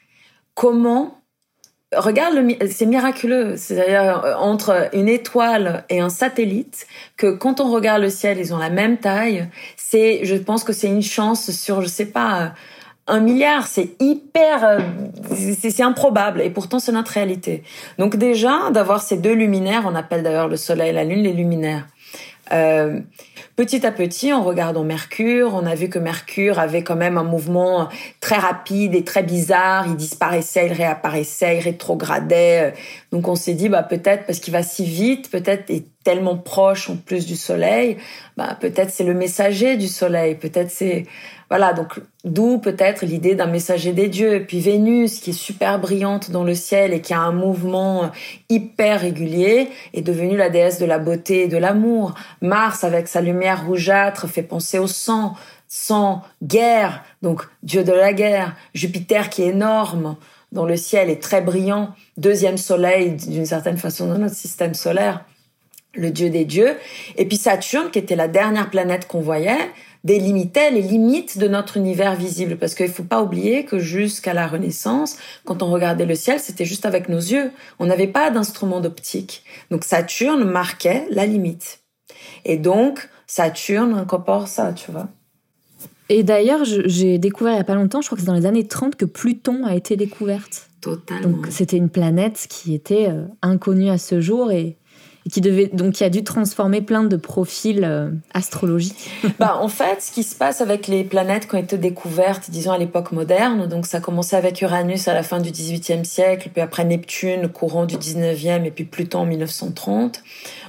Comment 0.55 1.18
Regarde, 1.95 2.35
c'est 2.69 2.85
miraculeux. 2.85 3.57
C'est-à-dire 3.57 4.23
euh, 4.23 4.35
entre 4.35 4.89
une 4.93 5.09
étoile 5.09 5.85
et 5.89 5.99
un 5.99 6.09
satellite, 6.09 6.85
que 7.17 7.31
quand 7.31 7.59
on 7.61 7.71
regarde 7.71 8.01
le 8.01 8.09
ciel, 8.09 8.37
ils 8.37 8.53
ont 8.53 8.59
la 8.59 8.69
même 8.69 8.97
taille. 8.97 9.47
C'est, 9.75 10.23
je 10.23 10.35
pense 10.35 10.63
que 10.63 10.73
c'est 10.73 10.87
une 10.87 11.01
chance 11.01 11.49
sur, 11.49 11.81
je 11.81 11.87
sais 11.87 12.05
pas, 12.05 12.53
un 13.07 13.19
milliard. 13.19 13.65
C'est 13.65 13.95
hyper, 13.99 14.63
euh, 14.63 14.79
c'est 15.59 15.81
improbable. 15.81 16.41
Et 16.41 16.51
pourtant, 16.51 16.77
c'est 16.77 16.91
notre 16.91 17.11
réalité. 17.11 17.63
Donc 17.97 18.17
déjà, 18.17 18.69
d'avoir 18.71 19.01
ces 19.01 19.17
deux 19.17 19.33
luminaires, 19.33 19.83
on 19.87 19.95
appelle 19.95 20.21
d'ailleurs 20.21 20.47
le 20.47 20.57
Soleil 20.57 20.89
et 20.89 20.93
la 20.93 21.03
Lune 21.03 21.23
les 21.23 21.33
luminaires. 21.33 21.87
Euh, 22.51 22.99
petit 23.59 23.85
à 23.85 23.91
petit, 23.91 24.31
en 24.31 24.41
regardant 24.41 24.85
Mercure, 24.85 25.53
on 25.53 25.65
a 25.65 25.75
vu 25.75 25.89
que 25.89 25.99
Mercure 25.99 26.59
avait 26.59 26.81
quand 26.81 26.95
même 26.95 27.17
un 27.17 27.25
mouvement 27.25 27.89
très 28.21 28.37
rapide 28.37 28.95
et 28.95 29.03
très 29.03 29.21
bizarre. 29.21 29.85
Il 29.85 29.97
disparaissait, 29.97 30.67
il 30.67 30.71
réapparaissait, 30.71 31.57
il 31.57 31.59
rétrogradait. 31.59 32.73
Donc 33.11 33.27
on 33.27 33.35
s'est 33.35 33.55
dit, 33.55 33.67
bah 33.67 33.83
peut-être 33.83 34.25
parce 34.25 34.39
qu'il 34.39 34.53
va 34.53 34.63
si 34.63 34.85
vite, 34.85 35.29
peut-être 35.29 35.69
est 35.71 35.83
tellement 36.05 36.37
proche 36.37 36.89
en 36.89 36.95
plus 36.95 37.25
du 37.25 37.35
Soleil, 37.35 37.97
bah 38.37 38.57
peut-être 38.57 38.91
c'est 38.91 39.03
le 39.03 39.13
messager 39.13 39.75
du 39.75 39.89
Soleil, 39.89 40.35
peut-être 40.35 40.71
c'est 40.71 41.05
voilà, 41.49 41.73
donc 41.73 41.99
d'où 42.23 42.59
peut-être 42.59 43.03
l'idée 43.03 43.33
d'un 43.33 43.47
messager 43.47 43.91
des 43.91 44.07
dieux. 44.07 44.45
Puis 44.47 44.59
Vénus, 44.59 45.19
qui 45.19 45.31
est 45.31 45.33
super 45.33 45.79
brillante 45.79 46.29
dans 46.29 46.43
le 46.43 46.53
ciel 46.53 46.93
et 46.93 47.01
qui 47.01 47.13
a 47.13 47.19
un 47.19 47.31
mouvement 47.31 48.11
hyper 48.49 49.01
régulier, 49.01 49.69
est 49.93 50.01
devenue 50.01 50.37
la 50.37 50.49
déesse 50.49 50.79
de 50.79 50.85
la 50.85 50.99
beauté 50.99 51.43
et 51.43 51.47
de 51.47 51.57
l'amour. 51.57 52.13
Mars, 52.41 52.83
avec 52.83 53.07
sa 53.07 53.21
lumière 53.21 53.65
rougeâtre, 53.65 54.29
fait 54.29 54.43
penser 54.43 54.77
au 54.77 54.87
sang. 54.87 55.33
Sang, 55.67 56.23
guerre, 56.43 57.03
donc 57.21 57.43
dieu 57.63 57.83
de 57.83 57.93
la 57.93 58.13
guerre. 58.13 58.55
Jupiter 58.75 59.29
qui 59.29 59.43
est 59.43 59.49
énorme 59.49 60.17
dans 60.51 60.65
le 60.65 60.77
ciel 60.77 61.09
est 61.09 61.21
très 61.21 61.41
brillant. 61.41 61.89
Deuxième 62.17 62.57
soleil 62.57 63.13
d'une 63.13 63.45
certaine 63.45 63.77
façon 63.77 64.07
dans 64.07 64.17
notre 64.17 64.35
système 64.35 64.73
solaire 64.75 65.25
le 65.93 66.11
dieu 66.11 66.29
des 66.29 66.45
dieux. 66.45 66.77
Et 67.17 67.25
puis 67.25 67.37
Saturne, 67.37 67.89
qui 67.91 67.99
était 67.99 68.15
la 68.15 68.27
dernière 68.27 68.69
planète 68.69 69.07
qu'on 69.07 69.21
voyait, 69.21 69.71
délimitait 70.03 70.71
les 70.71 70.81
limites 70.81 71.37
de 71.37 71.47
notre 71.47 71.77
univers 71.77 72.15
visible. 72.15 72.57
Parce 72.57 72.75
qu'il 72.75 72.87
ne 72.87 72.91
faut 72.91 73.03
pas 73.03 73.21
oublier 73.21 73.65
que 73.65 73.79
jusqu'à 73.79 74.33
la 74.33 74.47
Renaissance, 74.47 75.17
quand 75.45 75.61
on 75.61 75.71
regardait 75.71 76.05
le 76.05 76.15
ciel, 76.15 76.39
c'était 76.39 76.65
juste 76.65 76.85
avec 76.85 77.09
nos 77.09 77.19
yeux. 77.19 77.51
On 77.79 77.85
n'avait 77.85 78.07
pas 78.07 78.29
d'instrument 78.31 78.79
d'optique. 78.79 79.43
Donc 79.71 79.83
Saturne 79.83 80.43
marquait 80.43 81.05
la 81.11 81.25
limite. 81.25 81.79
Et 82.45 82.57
donc, 82.57 83.09
Saturne 83.27 83.93
incorpore 83.93 84.47
ça, 84.47 84.73
tu 84.73 84.91
vois. 84.91 85.07
Et 86.09 86.23
d'ailleurs, 86.23 86.61
j'ai 86.63 87.19
découvert 87.19 87.53
il 87.53 87.57
n'y 87.57 87.61
a 87.61 87.65
pas 87.65 87.75
longtemps, 87.75 88.01
je 88.01 88.07
crois 88.07 88.15
que 88.15 88.21
c'est 88.21 88.27
dans 88.27 88.33
les 88.33 88.47
années 88.47 88.67
30 88.67 88.95
que 88.95 89.05
Pluton 89.05 89.63
a 89.65 89.75
été 89.75 89.95
découverte. 89.95 90.69
Totalement. 90.81 91.37
Donc 91.37 91.47
c'était 91.51 91.77
une 91.77 91.89
planète 91.89 92.47
qui 92.49 92.73
était 92.73 93.09
euh, 93.09 93.25
inconnue 93.41 93.89
à 93.89 93.97
ce 93.97 94.21
jour 94.21 94.51
et 94.51 94.77
qui 95.31 95.41
devait 95.41 95.67
donc 95.67 95.93
qui 95.93 96.03
a 96.03 96.09
dû 96.09 96.23
transformer 96.23 96.81
plein 96.81 97.03
de 97.03 97.15
profils 97.15 97.83
euh, 97.83 98.09
astrologiques. 98.33 99.09
bah 99.39 99.57
en 99.61 99.67
fait, 99.67 100.01
ce 100.01 100.11
qui 100.11 100.23
se 100.23 100.35
passe 100.35 100.61
avec 100.61 100.87
les 100.87 101.03
planètes 101.03 101.47
qui 101.47 101.55
ont 101.55 101.59
été 101.59 101.77
découvertes, 101.77 102.49
disons 102.49 102.71
à 102.71 102.77
l'époque 102.77 103.11
moderne, 103.11 103.67
donc 103.67 103.85
ça 103.85 103.97
a 103.97 104.01
commencé 104.01 104.35
avec 104.35 104.61
Uranus 104.61 105.07
à 105.07 105.13
la 105.13 105.23
fin 105.23 105.39
du 105.39 105.51
XVIIIe 105.51 106.05
siècle, 106.05 106.49
puis 106.51 106.61
après 106.61 106.85
Neptune 106.85 107.47
courant 107.49 107.85
du 107.85 107.97
XIXe 107.97 108.65
et 108.65 108.71
puis 108.71 108.85
Pluton 108.85 109.19
en 109.19 109.25
1930. 109.25 110.21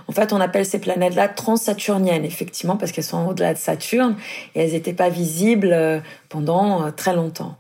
En 0.09 0.13
fait, 0.13 0.33
on 0.33 0.41
appelle 0.41 0.67
ces 0.67 0.81
planètes-là 0.81 1.29
transsaturniennes, 1.29 2.25
effectivement, 2.25 2.77
parce 2.77 2.91
qu'elles 2.91 3.05
sont 3.05 3.29
au-delà 3.29 3.55
de 3.55 3.59
Saturne 3.59 4.17
et 4.55 4.61
elles 4.61 4.73
n'étaient 4.73 4.93
pas 4.93 5.09
visibles 5.09 5.71
euh, 5.73 6.01
pendant 6.29 6.85
euh, 6.85 6.91
très 6.91 7.15
longtemps. 7.15 7.57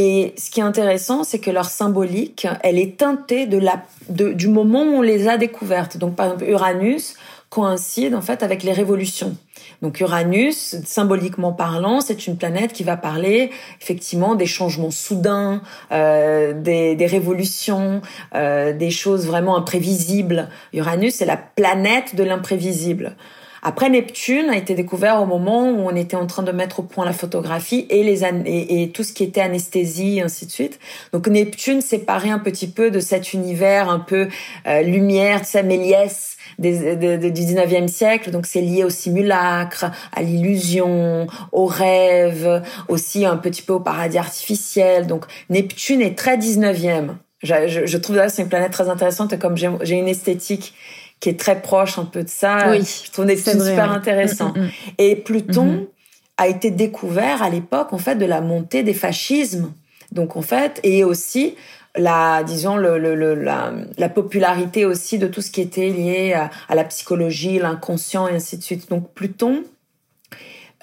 Et 0.00 0.32
ce 0.38 0.48
qui 0.52 0.60
est 0.60 0.62
intéressant, 0.62 1.24
c'est 1.24 1.40
que 1.40 1.50
leur 1.50 1.64
symbolique, 1.64 2.46
elle 2.62 2.78
est 2.78 2.98
teintée 2.98 3.46
de 3.46 3.58
la, 3.58 3.82
du 4.08 4.46
moment 4.46 4.84
où 4.84 4.98
on 4.98 5.02
les 5.02 5.26
a 5.26 5.38
découvertes. 5.38 5.96
Donc, 5.96 6.14
par 6.14 6.26
exemple, 6.26 6.44
Uranus 6.44 7.16
coïncide 7.50 8.14
en 8.14 8.20
fait 8.20 8.44
avec 8.44 8.62
les 8.62 8.72
révolutions. 8.72 9.36
Donc 9.82 9.98
Uranus, 9.98 10.76
symboliquement 10.84 11.52
parlant, 11.52 12.00
c'est 12.00 12.28
une 12.28 12.36
planète 12.36 12.72
qui 12.72 12.84
va 12.84 12.96
parler 12.96 13.50
effectivement 13.80 14.36
des 14.36 14.46
changements 14.46 14.92
soudains, 14.92 15.62
euh, 15.90 16.52
des, 16.52 16.94
des, 16.94 17.06
révolutions, 17.06 18.00
euh, 18.36 18.72
des 18.72 18.90
choses 18.90 19.26
vraiment 19.26 19.56
imprévisibles. 19.56 20.48
Uranus, 20.72 21.16
c'est 21.16 21.26
la 21.26 21.36
planète 21.36 22.14
de 22.14 22.22
l'imprévisible. 22.22 23.16
Après, 23.62 23.90
Neptune 23.90 24.50
a 24.50 24.56
été 24.56 24.74
découvert 24.74 25.20
au 25.20 25.26
moment 25.26 25.70
où 25.70 25.80
on 25.88 25.96
était 25.96 26.16
en 26.16 26.26
train 26.26 26.42
de 26.42 26.52
mettre 26.52 26.80
au 26.80 26.82
point 26.82 27.04
la 27.04 27.12
photographie 27.12 27.86
et 27.90 28.02
les 28.02 28.24
et, 28.24 28.82
et 28.82 28.90
tout 28.90 29.02
ce 29.02 29.12
qui 29.12 29.24
était 29.24 29.40
anesthésie, 29.40 30.20
ainsi 30.20 30.46
de 30.46 30.50
suite. 30.50 30.78
Donc 31.12 31.28
Neptune 31.28 31.80
séparait 31.80 32.30
un 32.30 32.38
petit 32.38 32.68
peu 32.68 32.90
de 32.90 33.00
cet 33.00 33.32
univers 33.32 33.88
un 33.88 33.98
peu 33.98 34.28
euh, 34.66 34.82
lumière, 34.82 35.40
tu 35.40 35.48
sais, 35.48 35.62
Méliès 35.62 36.36
des, 36.58 36.96
du 36.96 37.30
19e 37.30 37.88
siècle. 37.88 38.30
Donc 38.30 38.46
c'est 38.46 38.60
lié 38.60 38.84
au 38.84 38.90
simulacre, 38.90 39.86
à 40.14 40.22
l'illusion, 40.22 41.26
au 41.52 41.66
rêve, 41.66 42.62
aussi 42.88 43.24
un 43.24 43.36
petit 43.36 43.62
peu 43.62 43.74
au 43.74 43.80
paradis 43.80 44.18
artificiel. 44.18 45.06
Donc 45.06 45.24
Neptune 45.50 46.00
est 46.00 46.16
très 46.16 46.36
19e. 46.36 47.10
Je, 47.42 47.54
je, 47.68 47.86
je 47.86 47.98
trouve 47.98 48.16
que 48.16 48.28
c'est 48.28 48.42
une 48.42 48.48
planète 48.48 48.72
très 48.72 48.88
intéressante 48.88 49.38
comme 49.38 49.56
j'ai 49.56 49.94
une 49.94 50.08
esthétique 50.08 50.74
qui 51.20 51.28
est 51.28 51.38
très 51.38 51.60
proche 51.60 51.98
un 51.98 52.04
peu 52.04 52.22
de 52.22 52.28
ça. 52.28 52.70
Oui, 52.70 52.78
je 52.78 53.10
trouve 53.10 53.26
c'est 53.28 53.58
super 53.58 53.90
intéressant. 53.90 54.52
Mm, 54.54 54.60
mm, 54.60 54.64
mm. 54.64 54.70
Et 54.98 55.16
Pluton 55.16 55.88
a 56.36 56.48
été 56.48 56.70
découvert 56.70 57.42
à 57.42 57.50
l'époque 57.50 57.92
en 57.92 57.98
fait 57.98 58.16
de 58.16 58.26
la 58.26 58.40
montée 58.40 58.82
des 58.82 58.94
fascismes. 58.94 59.72
Donc 60.12 60.36
en 60.36 60.42
fait 60.42 60.80
et 60.84 61.04
aussi 61.04 61.54
la 61.96 62.42
disons 62.44 62.76
le, 62.76 62.98
le, 62.98 63.34
la, 63.34 63.72
la, 63.96 64.08
popularité 64.08 64.84
aussi 64.84 65.18
de 65.18 65.26
tout 65.26 65.42
ce 65.42 65.50
qui 65.50 65.60
était 65.60 65.88
lié 65.88 66.32
à, 66.32 66.50
à 66.68 66.74
la 66.74 66.84
psychologie, 66.84 67.58
l'inconscient 67.58 68.28
et 68.28 68.34
ainsi 68.34 68.56
de 68.56 68.62
suite. 68.62 68.88
Donc 68.88 69.12
Pluton 69.14 69.64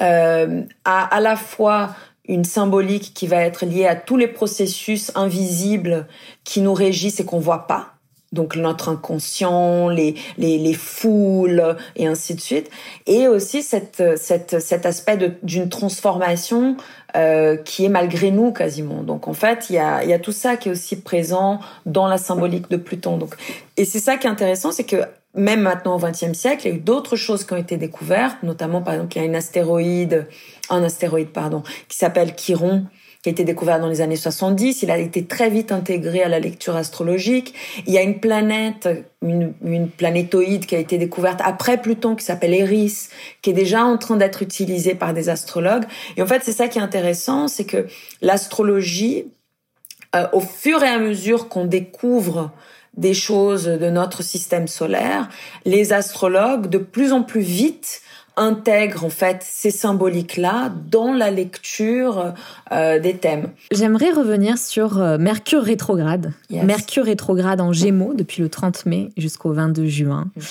euh, 0.02 0.62
a 0.84 1.04
à 1.04 1.20
la 1.22 1.36
fois 1.38 1.96
une 2.28 2.44
symbolique 2.44 3.14
qui 3.14 3.28
va 3.28 3.38
être 3.38 3.66
liée 3.66 3.86
à 3.86 3.96
tous 3.96 4.18
les 4.18 4.28
processus 4.28 5.12
invisibles 5.16 6.08
qui 6.44 6.62
nous 6.62 6.74
régissent 6.74 7.20
et 7.20 7.26
qu'on 7.26 7.40
voit 7.40 7.68
pas 7.68 7.95
donc 8.36 8.56
notre 8.56 8.90
inconscient, 8.90 9.90
les, 9.90 10.14
les, 10.38 10.60
les 10.60 10.74
foules 10.74 11.76
et 11.96 12.06
ainsi 12.06 12.36
de 12.36 12.42
suite, 12.42 12.70
et 13.08 13.28
aussi 13.28 13.64
cette, 13.64 14.04
cette, 14.18 14.60
cet 14.60 14.86
aspect 14.86 15.18
d'une 15.42 15.70
transformation 15.70 16.78
euh, 17.16 17.56
qui 17.56 17.86
est 17.86 17.90
malgré 17.90 18.30
nous 18.30 18.52
quasiment. 18.52 19.02
Donc 19.02 19.28
en 19.28 19.34
fait, 19.34 19.68
il 19.70 19.76
y 19.78 19.80
a, 19.80 20.04
y 20.04 20.14
a 20.14 20.20
tout 20.20 20.34
ça 20.34 20.58
qui 20.58 20.70
est 20.70 20.72
aussi 20.72 20.98
présent 20.98 21.60
dans 21.86 22.08
la 22.08 22.18
symbolique 22.18 22.70
de 22.70 22.78
Pluton. 22.78 23.18
Donc, 23.18 23.36
et 23.78 23.86
c'est 23.86 24.00
ça 24.00 24.18
qui 24.18 24.28
est 24.28 24.30
intéressant, 24.30 24.72
c'est 24.72 24.84
que 24.84 24.98
même 25.34 25.62
maintenant 25.62 25.96
au 25.96 26.00
XXe 26.00 26.34
siècle, 26.34 26.68
il 26.68 26.70
y 26.70 26.74
a 26.74 26.76
eu 26.78 26.80
d'autres 26.80 27.16
choses 27.16 27.46
qui 27.46 27.54
ont 27.54 27.58
été 27.58 27.78
découvertes, 27.78 28.44
notamment 28.44 28.82
par 28.82 28.96
exemple 28.96 29.16
il 29.16 29.20
y 29.20 29.24
a 29.24 29.26
une 29.26 29.36
astéroïde, 29.36 30.28
un 30.70 30.84
astéroïde 30.84 31.30
pardon, 31.30 31.64
qui 31.88 31.98
s'appelle 31.98 32.36
Chiron, 32.36 32.86
qui 33.26 33.30
a 33.30 33.32
été 33.32 33.44
découvert 33.44 33.80
dans 33.80 33.88
les 33.88 34.02
années 34.02 34.18
70. 34.18 34.84
Il 34.84 34.92
a 34.92 35.00
été 35.00 35.26
très 35.26 35.50
vite 35.50 35.72
intégré 35.72 36.22
à 36.22 36.30
la 36.30 36.40
lecture 36.40 36.76
astrologique. 36.76 37.56
Il 37.88 37.92
y 37.92 37.98
a 37.98 38.04
une 38.04 38.20
planète, 38.20 38.88
une, 39.24 39.52
une 39.64 39.90
planétoïde 39.90 40.68
qui 40.68 40.76
a 40.76 40.78
été 40.78 41.00
découverte 41.00 41.40
après 41.44 41.82
Pluton, 41.82 42.16
qui 42.16 42.24
s'appelle 42.24 42.54
Eris, 42.54 43.08
qui 43.42 43.50
est 43.50 43.54
déjà 43.54 43.84
en 43.84 43.98
train 43.98 44.16
d'être 44.16 44.44
utilisée 44.44 44.94
par 44.94 45.16
des 45.16 45.30
astrologues. 45.30 45.86
Et 46.18 46.22
en 46.22 46.28
fait, 46.28 46.44
c'est 46.44 46.52
ça 46.52 46.68
qui 46.68 46.78
est 46.78 46.84
intéressant, 46.84 47.48
c'est 47.48 47.66
que 47.66 47.88
l'astrologie, 48.22 49.26
euh, 50.16 50.28
au 50.32 50.40
fur 50.40 50.84
et 50.84 50.88
à 50.88 51.00
mesure 51.00 51.50
qu'on 51.50 51.66
découvre 51.66 52.52
des 52.96 53.16
choses 53.16 53.66
de 53.66 53.90
notre 53.90 54.22
système 54.22 54.68
solaire, 54.68 55.30
les 55.66 55.94
astrologues, 55.94 56.68
de 56.68 56.78
plus 56.78 57.12
en 57.12 57.24
plus 57.24 57.42
vite, 57.42 58.04
intègre 58.38 59.06
en 59.06 59.10
fait 59.10 59.38
ces 59.42 59.72
symboliques-là 59.72 60.72
dans 60.90 61.14
la 61.14 61.32
lecture 61.32 62.34
euh, 62.72 63.00
des 63.00 63.18
thèmes. 63.18 63.52
J'aimerais 63.72 64.12
revenir 64.12 64.58
sur 64.58 65.00
euh, 65.00 65.18
Mercure 65.18 65.64
rétrograde. 65.64 66.34
Mercure 66.50 67.06
rétrograde 67.06 67.62
en 67.62 67.74
Gémeaux 67.74 68.14
depuis 68.14 68.42
le 68.42 68.50
30 68.50 68.86
mai 68.86 69.10
jusqu'au 69.18 69.54
22 69.54 69.88
juin. 69.88 70.28
Mm. 70.36 70.42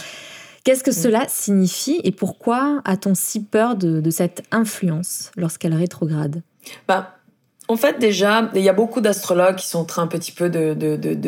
Qu'est-ce 0.64 0.82
que 0.82 0.90
mm. 0.90 0.94
cela 0.94 1.24
signifie 1.28 2.00
et 2.04 2.12
pourquoi 2.12 2.80
a-t-on 2.84 3.14
si 3.14 3.42
peur 3.42 3.76
de, 3.76 4.10
cette 4.10 4.42
influence 4.50 5.30
lorsqu'elle 5.36 5.74
rétrograde? 5.74 6.42
Bah, 6.88 7.16
en 7.68 7.76
fait, 7.76 7.98
déjà, 7.98 8.50
il 8.54 8.62
y 8.62 8.68
a 8.68 8.74
beaucoup 8.74 9.00
d'astrologues 9.00 9.56
qui 9.56 9.66
sont 9.66 9.80
en 9.80 9.84
train 9.84 10.02
un 10.02 10.06
petit 10.06 10.32
peu 10.32 10.48
de, 10.48 10.74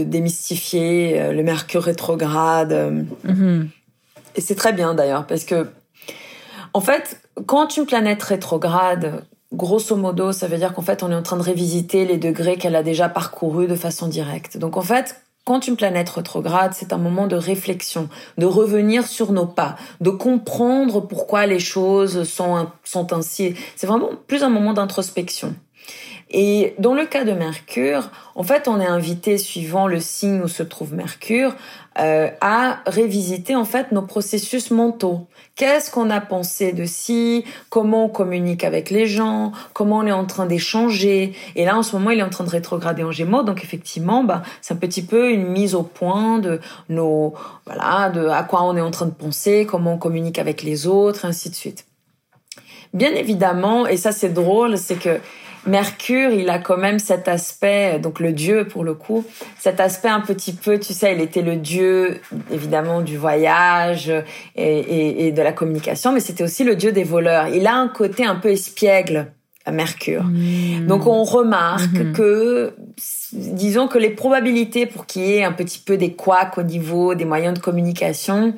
démystifier 0.05 1.21
euh, 1.21 1.33
le 1.33 1.43
Mercure 1.43 1.83
rétrograde. 1.83 3.07
Mm-hmm. 3.27 3.69
Et 4.37 4.41
c'est 4.41 4.55
très 4.55 4.73
bien 4.73 4.95
d'ailleurs, 4.95 5.27
parce 5.27 5.45
que 5.45 5.67
en 6.77 6.81
fait, 6.83 7.23
quand 7.47 7.79
une 7.79 7.87
planète 7.87 8.23
rétrograde, 8.23 9.25
grosso 9.51 9.97
modo, 9.97 10.33
ça 10.33 10.47
veut 10.47 10.59
dire 10.59 10.75
qu'en 10.75 10.83
fait, 10.83 11.03
on 11.03 11.11
est 11.11 11.15
en 11.15 11.23
train 11.23 11.39
de 11.39 11.43
révisiter 11.43 12.05
les 12.05 12.19
degrés 12.19 12.59
qu'elle 12.59 12.77
a 12.77 12.83
déjà 12.83 13.09
parcourus 13.09 13.67
de 13.67 13.75
façon 13.75 14.09
directe. 14.09 14.59
Donc 14.59 14.77
en 14.77 14.83
fait, 14.83 15.23
quand 15.47 15.67
une 15.69 15.77
planète 15.77 16.11
rétrograde, 16.11 16.75
c'est 16.75 16.93
un 16.93 16.99
moment 16.99 17.29
de 17.29 17.37
réflexion, 17.37 18.11
de 18.37 18.45
revenir 18.45 19.07
sur 19.07 19.33
nos 19.33 19.47
pas, 19.47 19.77
de 20.03 20.11
comprendre 20.11 21.01
pourquoi 21.01 21.47
les 21.47 21.61
choses 21.61 22.25
sont, 22.25 22.67
sont 22.85 23.15
ainsi. 23.15 23.55
C'est 23.75 23.87
vraiment 23.87 24.11
plus 24.27 24.43
un 24.43 24.51
moment 24.51 24.75
d'introspection. 24.75 25.55
Et 26.31 26.75
dans 26.79 26.95
le 26.95 27.07
cas 27.07 27.25
de 27.25 27.33
Mercure, 27.33 28.11
en 28.35 28.43
fait, 28.43 28.67
on 28.67 28.81
est 28.81 28.87
invité, 28.87 29.39
suivant 29.39 29.87
le 29.87 30.01
signe 30.01 30.43
où 30.43 30.49
se 30.49 30.65
trouve 30.65 30.93
Mercure, 30.93 31.55
euh, 31.99 32.29
à 32.41 32.81
révisiter 32.87 33.55
en 33.55 33.65
fait 33.65 33.93
nos 33.93 34.03
processus 34.03 34.71
mentaux. 34.71 35.29
Qu'est-ce 35.55 35.91
qu'on 35.91 36.11
a 36.11 36.21
pensé 36.21 36.73
de 36.73 36.85
si 36.85 37.45
Comment 37.71 38.07
on 38.07 38.09
communique 38.09 38.65
avec 38.65 38.91
les 38.91 39.07
gens? 39.07 39.53
Comment 39.73 39.99
on 39.99 40.07
est 40.07 40.13
en 40.13 40.27
train 40.27 40.47
d'échanger? 40.47 41.33
Et 41.55 41.65
là, 41.65 41.79
en 41.79 41.83
ce 41.83 41.97
moment, 41.97 42.11
il 42.11 42.19
est 42.19 42.25
en 42.25 42.29
train 42.29 42.45
de 42.45 42.51
rétrograder 42.51 43.05
en 43.05 43.13
Gémeaux, 43.13 43.45
donc 43.45 43.63
effectivement, 43.63 44.25
bah, 44.25 44.43
c'est 44.61 44.75
un 44.75 44.79
petit 44.79 45.03
peu 45.03 45.31
une 45.31 45.47
mise 45.47 45.75
au 45.75 45.85
point 45.85 46.39
de 46.39 46.61
nos 46.89 47.35
voilà, 47.65 48.11
de 48.11 48.27
à 48.27 48.43
quoi 48.43 48.65
on 48.65 48.77
est 48.77 48.83
en 48.83 48.91
train 48.91 49.07
de 49.07 49.15
penser, 49.15 49.67
comment 49.67 49.95
on 49.95 49.99
communique 49.99 50.39
avec 50.39 50.63
les 50.63 50.87
autres, 50.87 51.25
ainsi 51.25 51.49
de 51.49 51.55
suite. 51.55 51.87
Bien 52.93 53.15
évidemment, 53.15 53.87
et 53.87 53.97
ça 53.97 54.13
c'est 54.13 54.33
drôle, 54.33 54.77
c'est 54.77 54.97
que 54.97 55.21
Mercure, 55.67 56.31
il 56.31 56.49
a 56.51 56.59
quand 56.59 56.77
même 56.77 56.99
cet 56.99 57.29
aspect, 57.29 57.99
donc 57.99 58.21
le 58.21 58.33
dieu 58.33 58.67
pour 58.67 58.85
le 58.85 58.95
coup, 58.95 59.25
cet 59.59 59.81
aspect 59.81 60.09
un 60.09 60.21
petit 60.21 60.53
peu, 60.53 60.79
tu 60.79 60.93
sais, 60.93 61.15
il 61.15 61.21
était 61.21 61.43
le 61.43 61.57
dieu 61.57 62.21
évidemment 62.53 63.03
du 63.03 63.17
voyage 63.17 64.13
et, 64.55 65.33
de 65.33 65.43
la 65.43 65.53
communication, 65.53 66.13
mais 66.13 66.21
c'était 66.21 66.45
aussi 66.45 66.65
le 66.65 66.77
dieu 66.77 66.93
des 66.93 67.05
voleurs. 67.05 67.49
Il 67.49 67.67
a 67.67 67.75
un 67.75 67.89
côté 67.89 68.25
un 68.25 68.37
peu 68.37 68.51
espiègle, 68.51 69.33
à 69.67 69.73
Mercure. 69.73 70.23
Mmh. 70.23 70.87
Donc 70.87 71.07
on 71.07 71.25
remarque 71.25 71.93
mmh. 71.93 72.13
que, 72.13 72.75
disons 73.33 73.89
que 73.89 73.99
les 73.99 74.11
probabilités 74.11 74.87
pour 74.87 75.07
qu'il 75.07 75.23
y 75.23 75.33
ait 75.33 75.45
un 75.45 75.53
petit 75.53 75.81
peu 75.81 75.97
des 75.97 76.13
couacs 76.13 76.57
au 76.57 76.63
niveau 76.63 77.17
des 77.17 77.25
moyens 77.25 77.55
de 77.55 77.59
communication, 77.59 78.55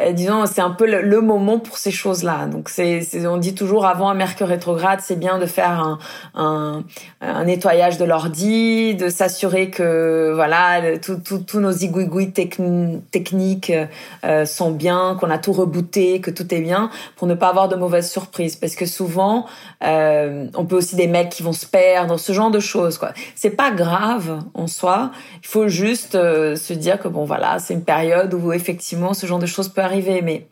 euh, 0.00 0.12
disons, 0.12 0.46
c'est 0.46 0.60
un 0.60 0.70
peu 0.70 0.86
le, 0.86 1.20
moment 1.20 1.58
pour 1.58 1.78
ces 1.78 1.90
choses-là. 1.90 2.46
Donc, 2.46 2.68
c'est, 2.68 3.02
on 3.26 3.36
dit 3.36 3.54
toujours 3.54 3.86
avant 3.86 4.08
un 4.08 4.14
Mercure 4.14 4.48
rétrograde, 4.48 5.00
c'est 5.02 5.18
bien 5.18 5.38
de 5.38 5.46
faire 5.46 5.80
un, 5.80 5.98
un, 6.34 6.84
un 7.20 7.44
nettoyage 7.44 7.98
de 7.98 8.04
l'ordi, 8.04 8.94
de 8.94 9.08
s'assurer 9.08 9.70
que 9.70 10.32
voilà, 10.34 10.98
tous 10.98 11.60
nos 11.60 11.72
igouigouis 11.72 12.32
techniques 12.32 13.72
euh, 14.24 14.44
sont 14.44 14.70
bien, 14.70 15.16
qu'on 15.20 15.30
a 15.30 15.38
tout 15.38 15.52
rebooté, 15.52 16.20
que 16.20 16.30
tout 16.30 16.52
est 16.54 16.60
bien, 16.60 16.90
pour 17.16 17.26
ne 17.26 17.34
pas 17.34 17.48
avoir 17.48 17.68
de 17.68 17.76
mauvaises 17.76 18.10
surprises. 18.10 18.56
Parce 18.56 18.74
que 18.74 18.86
souvent, 18.86 19.46
euh, 19.84 20.46
on 20.54 20.64
peut 20.64 20.76
aussi 20.76 20.96
des 20.96 21.06
mecs 21.06 21.30
qui 21.30 21.42
vont 21.42 21.52
se 21.52 21.66
perdre, 21.66 22.18
ce 22.18 22.32
genre 22.32 22.50
de 22.50 22.60
choses. 22.60 22.98
Quoi. 22.98 23.12
C'est 23.34 23.50
pas 23.50 23.70
grave 23.70 24.40
en 24.54 24.66
soi. 24.66 25.10
Il 25.42 25.46
faut 25.46 25.68
juste 25.68 26.14
euh, 26.14 26.56
se 26.56 26.72
dire 26.72 26.98
que 26.98 27.08
bon, 27.08 27.24
voilà, 27.24 27.58
c'est 27.58 27.74
une 27.74 27.84
période 27.84 28.34
où 28.34 28.52
effectivement 28.52 29.14
ce 29.14 29.26
genre 29.26 29.38
de 29.38 29.46
choses 29.46 29.68
peut 29.68 29.80
mais 30.22 30.46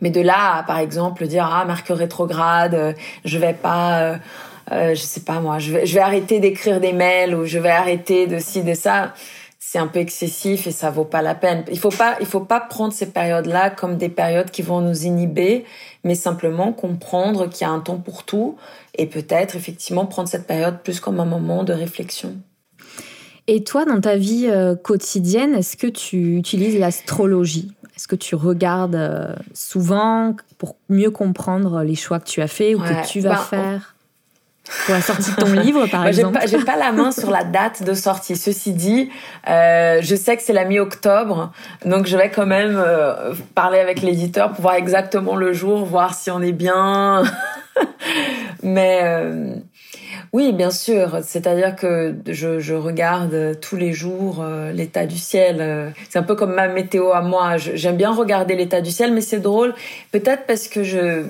mais 0.00 0.10
de 0.10 0.20
là, 0.20 0.62
par 0.64 0.78
exemple, 0.78 1.26
dire 1.26 1.48
ah 1.50 1.64
Mercure 1.64 1.96
rétrograde, 1.96 2.74
euh, 2.74 2.92
je 3.24 3.38
vais 3.38 3.54
pas, 3.54 4.00
euh, 4.00 4.16
euh, 4.72 4.94
je 4.94 5.00
sais 5.00 5.20
pas 5.20 5.40
moi, 5.40 5.58
je 5.58 5.72
vais, 5.72 5.86
je 5.86 5.94
vais 5.94 6.00
arrêter 6.00 6.40
d'écrire 6.40 6.80
des 6.80 6.92
mails 6.92 7.34
ou 7.34 7.44
je 7.44 7.58
vais 7.58 7.70
arrêter 7.70 8.26
de 8.26 8.38
ci 8.38 8.62
de 8.62 8.74
ça. 8.74 9.12
C'est 9.60 9.78
un 9.78 9.86
peu 9.86 9.98
excessif 9.98 10.66
et 10.66 10.70
ça 10.70 10.90
vaut 10.90 11.04
pas 11.04 11.20
la 11.20 11.34
peine. 11.34 11.64
Il 11.70 11.78
faut 11.78 11.90
pas, 11.90 12.16
il 12.20 12.26
faut 12.26 12.40
pas 12.40 12.60
prendre 12.60 12.92
ces 12.92 13.06
périodes-là 13.06 13.68
comme 13.68 13.98
des 13.98 14.08
périodes 14.08 14.50
qui 14.50 14.62
vont 14.62 14.80
nous 14.80 15.04
inhiber, 15.04 15.66
mais 16.04 16.14
simplement 16.14 16.72
comprendre 16.72 17.50
qu'il 17.50 17.66
y 17.66 17.70
a 17.70 17.72
un 17.72 17.80
temps 17.80 17.98
pour 17.98 18.24
tout 18.24 18.56
et 18.94 19.04
peut-être 19.04 19.56
effectivement 19.56 20.06
prendre 20.06 20.28
cette 20.28 20.46
période 20.46 20.78
plus 20.82 21.00
comme 21.00 21.20
un 21.20 21.26
moment 21.26 21.64
de 21.64 21.74
réflexion. 21.74 22.36
Et 23.46 23.62
toi, 23.62 23.84
dans 23.84 24.00
ta 24.00 24.16
vie 24.16 24.48
quotidienne, 24.82 25.54
est-ce 25.54 25.76
que 25.76 25.86
tu 25.86 26.36
utilises 26.36 26.78
l'astrologie? 26.78 27.72
Est-ce 27.98 28.06
que 28.06 28.14
tu 28.14 28.36
regardes 28.36 28.94
euh, 28.94 29.34
souvent 29.54 30.36
pour 30.56 30.76
mieux 30.88 31.10
comprendre 31.10 31.82
les 31.82 31.96
choix 31.96 32.20
que 32.20 32.28
tu 32.28 32.40
as 32.40 32.46
faits 32.46 32.76
ou 32.76 32.78
que 32.78 33.04
tu 33.08 33.18
vas 33.18 33.30
bah, 33.30 33.36
faire? 33.50 33.96
Pour 34.86 34.94
la 34.94 35.00
sortie 35.00 35.32
de 35.32 35.36
ton 35.36 35.52
livre, 35.60 35.84
par 35.88 36.04
bah, 36.04 36.10
exemple 36.10 36.38
J'ai 36.46 36.58
pas, 36.58 36.74
pas 36.74 36.76
la 36.76 36.92
main 36.92 37.10
sur 37.10 37.32
la 37.32 37.42
date 37.42 37.82
de 37.82 37.94
sortie. 37.94 38.36
Ceci 38.36 38.72
dit, 38.72 39.10
euh, 39.48 39.98
je 40.00 40.14
sais 40.14 40.36
que 40.36 40.44
c'est 40.44 40.52
la 40.52 40.64
mi-octobre, 40.64 41.50
donc 41.84 42.06
je 42.06 42.16
vais 42.16 42.30
quand 42.30 42.46
même 42.46 42.76
euh, 42.76 43.34
parler 43.56 43.80
avec 43.80 44.00
l'éditeur 44.00 44.52
pour 44.52 44.60
voir 44.60 44.74
exactement 44.74 45.34
le 45.34 45.52
jour, 45.52 45.84
voir 45.84 46.14
si 46.14 46.30
on 46.30 46.40
est 46.40 46.52
bien. 46.52 47.24
Mais 48.62 49.02
oui, 50.32 50.52
bien 50.52 50.70
sûr. 50.70 51.20
C'est-à-dire 51.22 51.74
que 51.74 52.14
je, 52.26 52.60
je, 52.60 52.74
regarde 52.74 53.58
tous 53.60 53.76
les 53.76 53.92
jours 53.92 54.42
euh, 54.42 54.72
l'état 54.72 55.06
du 55.06 55.16
ciel. 55.16 55.94
C'est 56.10 56.18
un 56.18 56.22
peu 56.22 56.34
comme 56.34 56.54
ma 56.54 56.68
météo 56.68 57.12
à 57.12 57.22
moi. 57.22 57.56
J'aime 57.56 57.96
bien 57.96 58.12
regarder 58.12 58.54
l'état 58.54 58.80
du 58.80 58.90
ciel, 58.90 59.12
mais 59.12 59.20
c'est 59.20 59.40
drôle. 59.40 59.74
Peut-être 60.12 60.44
parce 60.46 60.68
que 60.68 60.82
je 60.82 61.22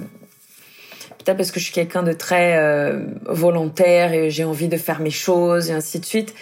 peut-être 1.18 1.36
parce 1.36 1.50
que 1.50 1.60
je 1.60 1.64
suis 1.64 1.74
quelqu'un 1.74 2.02
de 2.02 2.12
très 2.12 2.56
euh, 2.56 3.04
volontaire 3.26 4.12
et 4.14 4.30
j'ai 4.30 4.44
envie 4.44 4.68
de 4.68 4.76
faire 4.76 5.00
mes 5.00 5.10
choses 5.10 5.70
et 5.70 5.72
ainsi 5.72 6.00
de 6.00 6.04
suite. 6.04 6.34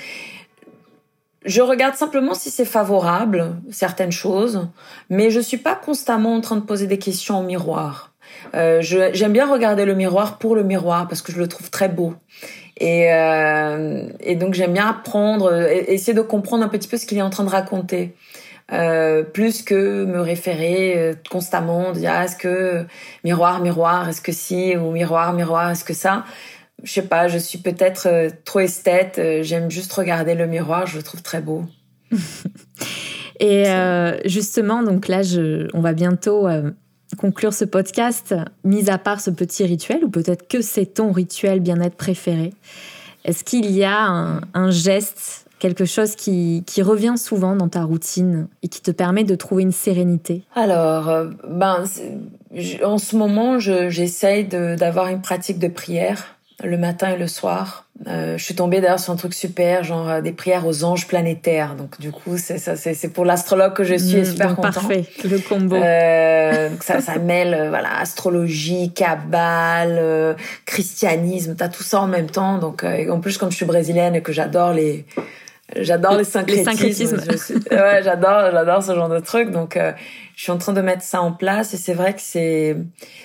Je 1.45 1.61
regarde 1.61 1.95
simplement 1.95 2.35
si 2.35 2.51
c'est 2.51 2.65
favorable, 2.65 3.57
certaines 3.71 4.13
choses, 4.13 4.69
mais 5.11 5.31
je 5.31 5.39
suis 5.39 5.59
pas 5.59 5.77
constamment 5.77 6.35
en 6.35 6.41
train 6.41 6.57
de 6.57 6.63
poser 6.63 6.89
des 6.89 6.99
questions 6.99 7.39
au 7.39 7.43
miroir. 7.43 8.16
Euh, 8.55 8.81
j'aime 8.81 9.33
bien 9.33 9.51
regarder 9.51 9.85
le 9.85 9.95
miroir 9.95 10.39
pour 10.39 10.55
le 10.55 10.63
miroir 10.63 11.09
parce 11.09 11.23
que 11.23 11.33
je 11.33 11.39
le 11.39 11.49
trouve 11.49 11.71
très 11.71 11.89
beau. 11.89 12.15
Et, 12.79 13.13
euh, 13.13 14.09
et 14.21 14.37
donc 14.37 14.55
j'aime 14.55 14.75
bien 14.75 14.89
apprendre, 14.89 15.53
essayer 15.89 16.15
de 16.15 16.21
comprendre 16.21 16.65
un 16.65 16.69
petit 16.69 16.89
peu 16.89 16.97
ce 16.97 17.07
qu'il 17.07 17.19
est 17.19 17.23
en 17.23 17.31
train 17.31 17.45
de 17.45 17.51
raconter. 17.51 18.15
Euh, 18.73 19.23
plus 19.23 19.63
que 19.63 20.05
me 20.05 20.21
référer 20.21 20.95
euh, 20.97 21.15
constamment, 21.31 21.93
dire 21.93 22.11
ah, 22.13 22.25
est-ce 22.25 22.37
que 22.37 22.85
miroir, 23.23 23.61
miroir, 23.61 24.09
est-ce 24.09 24.21
que 24.21 24.33
si, 24.33 24.77
ou 24.77 24.91
miroir, 24.91 25.33
miroir, 25.35 25.71
est-ce 25.71 25.85
que 25.85 25.95
ça? 25.95 26.25
Je 26.83 26.93
sais 26.93 27.03
pas, 27.03 27.29
je 27.29 27.39
suis 27.39 27.59
peut-être 27.59 28.29
trop 28.45 28.61
esthète, 28.61 29.21
j'aime 29.43 29.71
juste 29.71 29.93
regarder 29.93 30.35
le 30.35 30.47
miroir, 30.47 30.87
je 30.87 30.97
le 30.97 31.03
trouve 31.03 31.23
très 31.23 31.41
beau. 31.41 31.65
Et 33.41 33.65
justement, 34.27 34.83
donc 34.83 35.09
là, 35.09 35.23
je, 35.23 35.69
on 35.73 35.81
va 35.81 35.95
bientôt 35.95 36.47
conclure 37.17 37.53
ce 37.53 37.65
podcast, 37.65 38.35
mis 38.65 38.91
à 38.91 38.99
part 38.99 39.21
ce 39.21 39.31
petit 39.31 39.65
rituel, 39.65 40.05
ou 40.05 40.09
peut-être 40.09 40.49
que 40.49 40.61
c'est 40.61 40.87
ton 40.87 41.13
rituel 41.13 41.61
bien-être 41.61 41.97
préféré, 41.97 42.53
est-ce 43.25 43.43
qu'il 43.43 43.73
y 43.73 43.83
a 43.83 44.41
un, 44.55 44.71
geste, 44.71 45.47
quelque 45.59 45.85
chose 45.85 46.15
qui, 46.15 46.63
revient 46.79 47.15
souvent 47.17 47.57
dans 47.57 47.69
ta 47.69 47.83
routine 47.83 48.47
et 48.63 48.69
qui 48.69 48.81
te 48.81 48.93
permet 48.93 49.25
de 49.25 49.35
trouver 49.35 49.65
une 49.65 49.73
sérénité? 49.73 50.45
Alors, 50.55 51.09
euh, 51.09 51.31
ben, 51.49 51.85
en 52.85 52.99
ce 52.99 53.17
moment, 53.17 53.59
j'essaye 53.59 54.45
d'avoir 54.45 55.09
une 55.09 55.23
pratique 55.23 55.59
de 55.59 55.69
prière 55.69 56.37
le 56.63 56.79
matin 56.79 57.11
et 57.11 57.19
le 57.19 57.27
soir. 57.27 57.86
Euh, 58.07 58.37
je 58.37 58.45
suis 58.45 58.55
tombée 58.55 58.81
d'ailleurs 58.81 59.01
sur 59.01 59.13
un 59.13 59.17
truc 59.17 59.33
super, 59.33 59.83
genre 59.83 60.09
euh, 60.09 60.21
des 60.21 60.33
prières 60.33 60.67
aux 60.67 60.85
anges 60.85 61.07
planétaires. 61.07 61.77
Donc 61.77 61.99
du 61.99 62.13
coup, 62.13 62.37
c'est 62.37 62.59
ça, 62.59 62.77
c'est 62.77 63.09
pour 63.09 63.25
l'astrologue 63.25 63.73
que 63.73 63.85
je 63.85 63.95
suis, 63.95 64.21
mmh, 64.21 64.25
super 64.25 64.49
content. 64.55 64.71
Parfait, 64.71 65.05
le 65.25 65.39
combo. 65.39 65.77
Euh, 65.77 66.69
ça, 66.81 67.01
ça 67.01 67.19
mêle 67.19 67.55
euh, 67.55 67.69
voilà 67.71 67.99
astrologie, 67.99 68.93
cabale, 68.93 69.97
euh, 69.99 70.35
christianisme, 70.67 71.55
t'as 71.57 71.69
tout 71.69 71.83
ça 71.83 72.01
en 72.01 72.07
même 72.07 72.31
temps. 72.31 72.59
Donc 72.59 72.85
en 72.85 73.21
plus, 73.21 73.39
comme 73.39 73.51
je 73.51 73.57
suis 73.57 73.67
brésilienne 73.67 74.15
et 74.15 74.21
que 74.21 74.33
j'adore 74.33 74.73
les 74.73 75.07
J'adore 75.75 76.17
les 76.17 76.25
syncrétismes. 76.25 77.17
ouais, 77.73 78.01
j'adore, 78.05 78.51
j'adore 78.53 78.83
ce 78.83 78.95
genre 78.95 79.09
de 79.09 79.19
truc. 79.19 79.51
Donc, 79.51 79.77
euh, 79.77 79.93
je 80.37 80.43
suis 80.43 80.53
en 80.53 80.59
train 80.59 80.73
de 80.73 80.81
mettre 80.81 81.03
ça 81.03 81.21
en 81.21 81.33
place 81.33 81.75
et 81.75 81.77
c'est 81.77 81.95
vrai 81.95 82.15
que 82.15 82.21
c'est, 82.21 82.77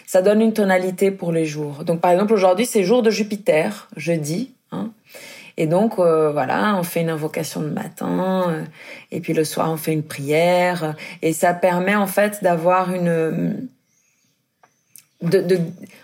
ça 0.08 0.22
donne 0.22 0.42
une 0.42 0.54
tonalité 0.54 1.12
pour 1.12 1.32
les 1.32 1.46
jours. 1.46 1.84
Donc, 1.84 2.02
par 2.02 2.12
exemple, 2.12 2.34
aujourd'hui, 2.34 2.66
c'est 2.66 2.84
jour 2.84 3.04
de 3.04 3.12
Jupiter, 3.12 3.88
jeudi. 3.96 4.56
Hein. 4.72 4.92
Et 5.58 5.68
donc, 5.68 6.00
euh, 6.00 6.32
voilà, 6.32 6.76
on 6.78 6.84
fait 6.84 7.02
une 7.02 7.10
invocation 7.10 7.62
le 7.62 7.70
matin 7.72 8.50
euh, 8.50 8.64
et 9.12 9.20
puis 9.20 9.34
le 9.34 9.44
soir, 9.44 9.72
on 9.72 9.78
fait 9.78 9.94
une 9.94 10.04
prière. 10.04 10.96
Et 11.22 11.34
ça 11.34 11.54
permet 11.54 11.96
en 11.96 12.08
fait 12.08 12.42
d'avoir 12.42 12.94
une 12.94 13.68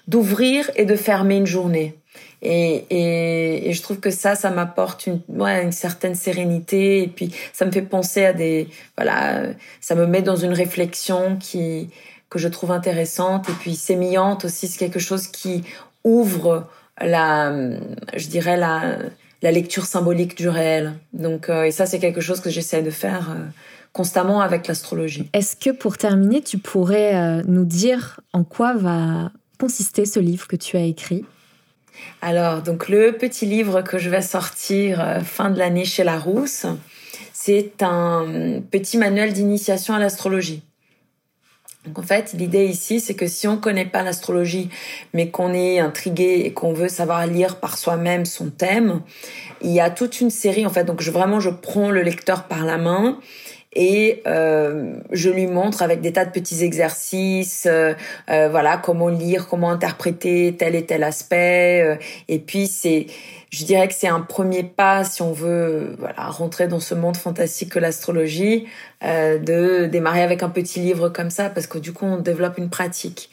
d'ouvrir 0.08 0.70
et 0.76 0.86
de 0.86 0.96
fermer 0.96 1.38
une 1.38 1.48
journée. 1.48 1.96
Et, 2.44 2.86
et, 2.92 3.70
et, 3.70 3.74
je 3.74 3.82
trouve 3.82 4.00
que 4.00 4.12
ça, 4.12 4.36
ça 4.36 4.52
m'apporte 4.52 5.08
une, 5.08 5.22
ouais, 5.30 5.64
une 5.64 5.72
certaine 5.72 6.14
sérénité. 6.14 7.02
Et 7.02 7.08
puis, 7.08 7.34
ça 7.52 7.66
me 7.66 7.72
fait 7.72 7.82
penser 7.82 8.26
à 8.26 8.34
des, 8.34 8.68
voilà, 8.96 9.42
ça 9.82 9.96
me 9.96 10.06
met 10.06 10.22
dans 10.22 10.36
une 10.36 10.54
réflexion 10.54 11.38
qui, 11.38 11.90
que 12.30 12.38
je 12.38 12.48
trouve 12.48 12.72
intéressante. 12.72 13.50
Et 13.50 13.54
puis, 13.54 13.76
sémillante 13.76 14.46
aussi, 14.46 14.68
c'est 14.68 14.78
quelque 14.78 15.00
chose 15.00 15.28
qui 15.28 15.64
ouvre 16.04 16.68
la, 17.02 17.54
je 18.16 18.28
dirais 18.28 18.58
la, 18.58 18.98
la 19.42 19.52
lecture 19.52 19.86
symbolique 19.86 20.36
du 20.38 20.50
réel. 20.50 20.94
Donc, 21.14 21.50
euh, 21.50 21.64
et 21.64 21.72
ça, 21.72 21.86
c'est 21.86 22.00
quelque 22.00 22.22
chose 22.22 22.42
que 22.42 22.50
j'essaie 22.50 22.82
de 22.82 22.90
faire 22.92 23.32
euh, 23.32 23.46
constamment 23.94 24.42
avec 24.42 24.68
l'astrologie. 24.68 25.30
Est-ce 25.34 25.56
que 25.56 25.70
pour 25.70 25.98
terminer, 25.98 26.42
tu 26.42 26.58
pourrais 26.58 27.16
euh, 27.16 27.44
nous 27.48 27.66
dire 27.66 28.20
en 28.34 28.44
quoi 28.44 28.74
va 28.74 29.32
consister 29.60 30.06
ce 30.06 30.20
livre 30.20 30.48
que 30.48 30.56
tu 30.56 30.78
as 30.78 30.84
écrit? 30.84 31.26
Alors, 32.22 32.62
donc 32.62 32.90
le 32.90 33.14
petit 33.14 33.46
livre 33.46 33.82
que 33.82 33.98
je 33.98 34.10
vais 34.10 34.22
sortir 34.22 35.02
euh, 35.02 35.20
fin 35.22 35.50
de 35.50 35.58
l'année 35.58 35.86
chez 35.86 36.04
Larousse, 36.04 36.66
c'est 37.34 37.82
un 37.82 38.62
petit 38.72 38.98
manuel 38.98 39.34
d'initiation 39.34 39.94
à 39.94 40.00
l'astrologie. 40.00 40.64
Donc 41.88 42.00
en 42.00 42.04
fait, 42.04 42.34
l'idée 42.34 42.66
ici, 42.66 43.00
c'est 43.00 43.14
que 43.14 43.28
si 43.28 43.48
on 43.48 43.58
connaît 43.58 43.86
pas 43.86 44.04
l'astrologie, 44.04 44.70
mais 45.14 45.30
qu'on 45.30 45.54
est 45.54 45.80
intrigué 45.80 46.42
et 46.46 46.54
qu'on 46.54 46.74
veut 46.74 46.90
savoir 46.90 47.26
lire 47.26 47.60
par 47.60 47.78
soi-même 47.78 48.26
son 48.26 48.50
thème, 48.50 49.02
il 49.62 49.72
y 49.72 49.80
a 49.80 49.90
toute 49.90 50.20
une 50.20 50.30
série 50.30 50.66
en 50.66 50.70
fait. 50.70 50.84
Donc 50.84 51.02
vraiment, 51.04 51.40
je 51.40 51.50
prends 51.50 51.90
le 51.90 52.02
lecteur 52.02 52.44
par 52.44 52.66
la 52.66 52.78
main 52.78 53.18
et 53.74 54.24
euh, 54.26 54.96
je 55.12 55.30
lui 55.30 55.46
montre 55.46 55.84
avec 55.84 56.02
des 56.02 56.12
tas 56.12 56.26
de 56.26 56.32
petits 56.32 56.64
exercices, 56.64 57.68
euh, 57.70 57.94
euh, 58.30 58.50
voilà, 58.50 58.78
comment 58.78 59.08
lire, 59.08 59.48
comment 59.48 59.70
interpréter 59.70 60.56
tel 60.58 60.74
et 60.74 60.86
tel 60.86 61.04
aspect. 61.04 62.00
et 62.28 62.40
puis 62.40 62.68
c'est, 62.68 63.06
je 63.50 63.66
dirais 63.66 63.88
que 63.88 63.94
c'est 63.94 64.08
un 64.08 64.22
premier 64.22 64.64
pas 64.64 65.04
si 65.04 65.22
on 65.22 65.32
veut, 65.32 65.96
voilà, 66.00 66.28
rentrer 66.28 66.68
dans 66.68 66.80
ce 66.80 66.96
monde 66.96 67.18
fantastique 67.18 67.74
que 67.74 67.80
l'astrologie, 67.80 68.68
de 69.02 69.86
démarrer 69.86 70.22
avec 70.22 70.44
un 70.44 70.50
petit 70.50 70.80
livre 70.80 71.10
comme 71.10 71.30
ça, 71.30 71.50
parce 71.50 71.68
que 71.68 71.78
du 71.78 71.94
coup 71.94 72.06
on 72.06 72.18
développe 72.18 72.58
une 72.58 72.70
pratique. 72.70 73.30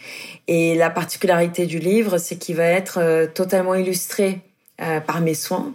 Et 0.46 0.74
la 0.76 0.90
particularité 0.90 1.66
du 1.66 1.78
livre, 1.78 2.18
c'est 2.18 2.36
qu'il 2.36 2.56
va 2.56 2.66
être 2.66 3.26
totalement 3.34 3.74
illustré. 3.74 4.40
Euh, 4.82 4.98
par 4.98 5.20
mes 5.20 5.34
soins 5.34 5.72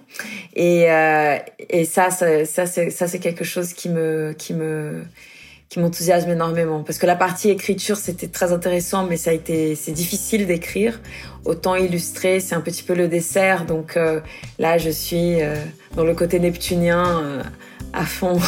et, 0.58 0.92
euh, 0.92 1.38
et 1.70 1.86
ça 1.86 2.10
ça, 2.10 2.44
ça 2.46 2.66
c'est 2.66 3.20
quelque 3.20 3.46
chose 3.46 3.72
qui 3.72 3.88
me 3.88 4.36
qui 4.38 4.54
me 4.54 5.06
qui 5.70 5.80
m'enthousiasme 5.80 6.30
énormément. 6.32 6.84
Parce 6.84 6.98
que 6.98 7.06
la 7.06 7.16
partie 7.16 7.50
écriture 7.50 7.98
c'était 7.98 8.28
très 8.28 8.52
intéressant 8.52 9.06
mais 9.06 9.18
ça 9.18 9.30
a 9.30 9.34
été 9.34 9.76
c'est 9.76 9.92
difficile 9.92 10.48
d'écrire. 10.48 11.00
Autant 11.46 11.76
illustrer 11.76 12.40
c'est 12.40 12.56
un 12.56 12.62
petit 12.62 12.84
peu 12.84 12.96
le 12.96 13.08
dessert. 13.08 13.66
Donc 13.66 13.96
euh, 13.96 14.20
là 14.58 14.78
je 14.78 14.90
suis 14.90 15.38
dans 15.96 16.04
le 16.04 16.16
côté 16.16 16.40
neptunien 16.40 17.44
à 17.94 18.06
fond. 18.06 18.40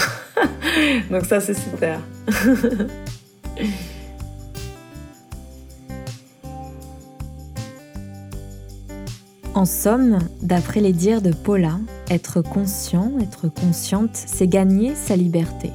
Donc 1.11 1.25
ça 1.25 1.39
c'est 1.39 1.53
super. 1.53 1.99
En 9.53 9.65
somme, 9.65 10.19
d'après 10.41 10.79
les 10.79 10.93
dires 10.93 11.21
de 11.21 11.33
Paula, 11.33 11.77
être 12.09 12.41
conscient, 12.41 13.11
être 13.19 13.49
consciente, 13.49 14.11
c'est 14.13 14.47
gagner 14.47 14.95
sa 14.95 15.17
liberté, 15.17 15.71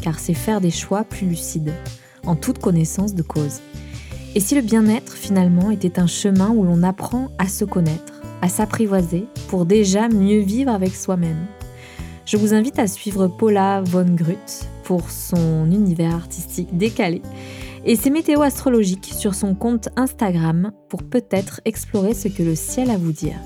car 0.00 0.18
c'est 0.18 0.34
faire 0.34 0.60
des 0.60 0.70
choix 0.70 1.04
plus 1.04 1.26
lucides, 1.26 1.72
en 2.26 2.36
toute 2.36 2.58
connaissance 2.58 3.14
de 3.14 3.22
cause. 3.22 3.60
Et 4.34 4.40
si 4.40 4.54
le 4.54 4.62
bien-être, 4.62 5.12
finalement, 5.12 5.70
était 5.70 5.98
un 5.98 6.06
chemin 6.06 6.50
où 6.50 6.62
l'on 6.62 6.82
apprend 6.82 7.28
à 7.38 7.48
se 7.48 7.64
connaître, 7.64 8.22
à 8.42 8.48
s'apprivoiser, 8.48 9.26
pour 9.48 9.66
déjà 9.66 10.08
mieux 10.08 10.40
vivre 10.40 10.72
avec 10.72 10.94
soi-même? 10.94 11.46
Je 12.26 12.36
vous 12.36 12.54
invite 12.54 12.78
à 12.78 12.86
suivre 12.86 13.26
Paula 13.26 13.82
von 13.84 14.06
Grut 14.14 14.66
pour 14.84 15.10
son 15.10 15.70
univers 15.70 16.14
artistique 16.14 16.76
décalé 16.76 17.22
et 17.84 17.96
ses 17.96 18.10
météos 18.10 18.42
astrologiques 18.42 19.12
sur 19.16 19.34
son 19.34 19.54
compte 19.54 19.88
Instagram 19.96 20.70
pour 20.88 21.02
peut-être 21.02 21.60
explorer 21.64 22.14
ce 22.14 22.28
que 22.28 22.42
le 22.42 22.54
ciel 22.54 22.90
a 22.90 22.94
à 22.94 22.98
vous 22.98 23.12
dire. 23.12 23.36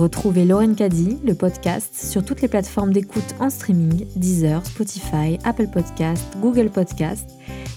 Retrouvez 0.00 0.46
Lauren 0.46 0.72
Caddy, 0.74 1.18
le 1.26 1.34
podcast, 1.34 1.94
sur 1.94 2.24
toutes 2.24 2.40
les 2.40 2.48
plateformes 2.48 2.90
d'écoute 2.90 3.34
en 3.38 3.50
streaming, 3.50 4.06
Deezer, 4.16 4.64
Spotify, 4.64 5.36
Apple 5.44 5.66
Podcast, 5.66 6.24
Google 6.40 6.70
Podcast, 6.70 7.28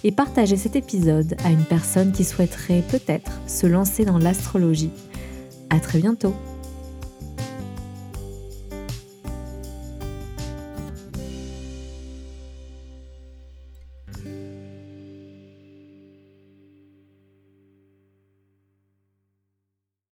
et 0.06 0.12
partagez 0.14 0.56
cet 0.56 0.78
épisode 0.78 1.36
à 1.44 1.52
une 1.52 1.66
personne 1.66 2.14
qui 2.14 2.24
souhaiterait 2.24 2.82
peut-être 2.90 3.42
se 3.46 3.68
lancer 3.68 4.06
dans 4.06 4.20
l'astrologie. 4.20 4.92
À 5.70 5.82
très 5.82 6.00
bientôt! 6.00 6.34